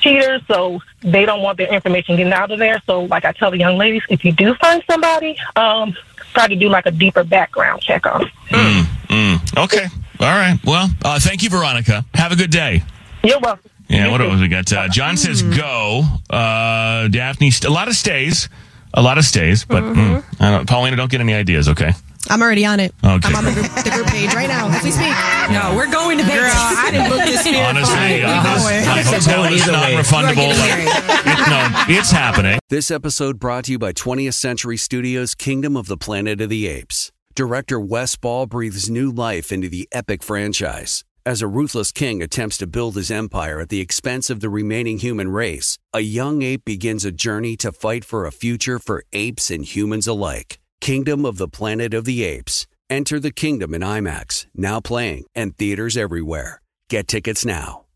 cheaters. 0.00 0.42
So 0.48 0.80
they 1.00 1.24
don't 1.24 1.42
want 1.42 1.58
their 1.58 1.72
information 1.72 2.16
getting 2.16 2.32
out 2.32 2.50
of 2.50 2.58
there. 2.58 2.82
So 2.86 3.04
like 3.04 3.24
I 3.24 3.32
tell 3.32 3.50
the 3.50 3.58
young 3.58 3.76
ladies, 3.76 4.02
if 4.08 4.24
you 4.24 4.32
do 4.32 4.54
find 4.56 4.82
somebody, 4.90 5.38
um, 5.56 5.96
try 6.34 6.48
to 6.48 6.56
do 6.56 6.68
like 6.68 6.86
a 6.86 6.90
deeper 6.90 7.24
background 7.24 7.82
check 7.82 8.06
on. 8.06 8.30
Mm, 8.50 8.82
mm. 9.08 9.64
Okay. 9.64 9.86
All 10.20 10.26
right. 10.26 10.58
Well, 10.64 10.88
uh, 11.04 11.18
thank 11.20 11.42
you, 11.42 11.50
Veronica. 11.50 12.04
Have 12.14 12.32
a 12.32 12.36
good 12.36 12.50
day. 12.50 12.82
You're 13.22 13.40
welcome. 13.40 13.70
Yeah, 13.88 14.10
what 14.10 14.20
else 14.20 14.40
we 14.40 14.48
got? 14.48 14.70
Uh, 14.72 14.88
John 14.88 15.16
says 15.16 15.42
go. 15.42 16.02
Uh, 16.28 17.08
Daphne, 17.08 17.50
st- 17.50 17.70
a 17.70 17.72
lot 17.72 17.88
of 17.88 17.94
stays. 17.94 18.48
A 18.94 19.02
lot 19.02 19.18
of 19.18 19.24
stays, 19.24 19.64
but 19.64 19.82
mm, 19.82 20.24
I 20.40 20.50
don't, 20.50 20.66
Paulina, 20.68 20.96
don't 20.96 21.10
get 21.10 21.20
any 21.20 21.34
ideas, 21.34 21.68
okay? 21.68 21.92
I'm 22.30 22.40
already 22.42 22.64
on 22.66 22.80
it. 22.80 22.92
Okay. 23.04 23.28
I'm 23.28 23.36
on 23.36 23.44
the 23.44 23.52
group, 23.52 23.66
the 23.84 23.90
group 23.90 24.06
page 24.08 24.34
right 24.34 24.48
now 24.48 24.68
as 24.68 24.82
we 24.82 24.90
speak. 24.90 25.12
No, 25.52 25.74
we're 25.76 25.90
going 25.90 26.18
to 26.18 26.24
Vegas. 26.24 26.40
Girl, 26.42 26.52
I 26.54 26.88
didn't 26.90 27.10
book 27.10 27.20
this 27.24 27.40
spirit 27.44 27.60
Honestly, 27.68 27.94
flight. 27.94 28.24
uh, 28.24 28.42
We 28.42 28.48
this- 28.50 28.64
going. 28.64 28.86
my 28.86 29.02
hotel 29.02 29.44
is 29.44 29.66
non-refundable. 29.66 30.48
Like, 30.58 31.38
it- 31.38 31.48
no, 31.48 31.94
it's 31.94 32.10
happening. 32.10 32.58
This 32.68 32.90
episode 32.90 33.38
brought 33.38 33.64
to 33.66 33.72
you 33.72 33.78
by 33.78 33.92
20th 33.92 34.34
Century 34.34 34.76
Studios' 34.76 35.34
Kingdom 35.36 35.76
of 35.76 35.86
the 35.86 35.96
Planet 35.96 36.40
of 36.40 36.48
the 36.48 36.66
Apes. 36.66 37.12
Director 37.36 37.78
Wes 37.78 38.16
Ball 38.16 38.46
breathes 38.46 38.88
new 38.90 39.10
life 39.12 39.52
into 39.52 39.68
the 39.68 39.86
epic 39.92 40.22
franchise. 40.24 41.04
As 41.26 41.42
a 41.42 41.48
ruthless 41.48 41.90
king 41.90 42.22
attempts 42.22 42.56
to 42.58 42.68
build 42.68 42.94
his 42.94 43.10
empire 43.10 43.58
at 43.58 43.68
the 43.68 43.80
expense 43.80 44.30
of 44.30 44.38
the 44.38 44.48
remaining 44.48 44.98
human 44.98 45.28
race, 45.28 45.76
a 45.92 45.98
young 45.98 46.42
ape 46.42 46.64
begins 46.64 47.04
a 47.04 47.10
journey 47.10 47.56
to 47.56 47.72
fight 47.72 48.04
for 48.04 48.26
a 48.26 48.30
future 48.30 48.78
for 48.78 49.02
apes 49.12 49.50
and 49.50 49.64
humans 49.64 50.06
alike. 50.06 50.60
Kingdom 50.80 51.26
of 51.26 51.36
the 51.36 51.48
Planet 51.48 51.94
of 51.94 52.04
the 52.04 52.22
Apes. 52.22 52.68
Enter 52.88 53.18
the 53.18 53.32
kingdom 53.32 53.74
in 53.74 53.82
IMAX, 53.82 54.46
now 54.54 54.78
playing, 54.78 55.24
and 55.34 55.58
theaters 55.58 55.96
everywhere. 55.96 56.60
Get 56.90 57.08
tickets 57.08 57.44
now. 57.44 57.86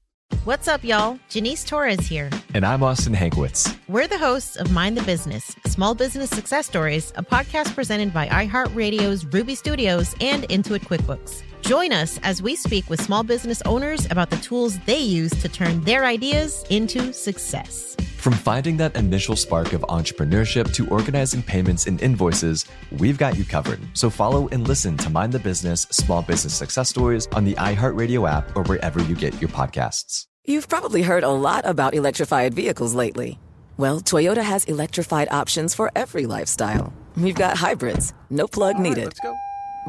What's 0.43 0.67
up, 0.67 0.83
y'all? 0.83 1.17
Janice 1.29 1.63
Torres 1.63 2.09
here. 2.09 2.31
And 2.55 2.67
I'm 2.67 2.83
Austin 2.83 3.15
Hankwitz. 3.15 3.79
We're 3.87 4.09
the 4.09 4.19
hosts 4.19 4.57
of 4.57 4.73
Mind 4.73 4.97
the 4.97 5.05
Business 5.05 5.55
Small 5.67 5.95
Business 5.95 6.31
Success 6.31 6.67
Stories, 6.67 7.13
a 7.15 7.23
podcast 7.23 7.77
presented 7.77 8.13
by 8.13 8.27
iHeartRadio's 8.27 9.25
Ruby 9.25 9.55
Studios 9.55 10.17
and 10.21 10.43
Intuit 10.49 10.81
QuickBooks. 10.81 11.45
Join 11.63 11.93
us 11.93 12.19
as 12.23 12.43
we 12.43 12.57
speak 12.57 12.89
with 12.91 13.01
small 13.01 13.23
business 13.23 13.63
owners 13.63 14.07
about 14.11 14.31
the 14.31 14.37
tools 14.39 14.79
they 14.81 14.99
use 14.99 15.31
to 15.43 15.49
turn 15.49 15.83
their 15.85 16.05
ideas 16.05 16.65
into 16.71 17.13
success. 17.13 17.97
From 18.17 18.35
finding 18.35 18.77
that 18.79 18.97
initial 18.97 19.37
spark 19.37 19.73
of 19.73 19.83
entrepreneurship 19.83 20.73
to 20.75 20.89
organizing 20.89 21.43
payments 21.43 21.87
and 21.87 22.03
invoices, 22.03 22.67
we've 22.99 23.17
got 23.17 23.39
you 23.39 23.45
covered. 23.45 23.81
So 23.95 24.11
follow 24.11 24.49
and 24.49 24.67
listen 24.67 24.97
to 24.99 25.11
Mind 25.11 25.33
the 25.33 25.39
Business 25.39 25.83
Small 25.91 26.23
Business 26.23 26.55
Success 26.55 26.89
Stories 26.89 27.29
on 27.29 27.45
the 27.45 27.55
iHeartRadio 27.55 28.29
app 28.29 28.55
or 28.57 28.63
wherever 28.65 29.03
you 29.03 29.15
get 29.15 29.41
your 29.41 29.51
podcasts. 29.51 30.27
You've 30.45 30.69
probably 30.69 31.03
heard 31.03 31.23
a 31.23 31.31
lot 31.31 31.67
about 31.67 31.95
electrified 31.95 32.55
vehicles 32.55 32.95
lately. 32.95 33.39
Well, 33.77 34.01
Toyota 34.01 34.43
has 34.43 34.65
electrified 34.65 35.29
options 35.31 35.75
for 35.75 35.91
every 35.95 36.27
lifestyle. 36.27 36.93
We've 37.17 37.35
got 37.35 37.57
hybrids, 37.57 38.13
no 38.29 38.47
plug 38.47 38.79
needed. 38.79 39.15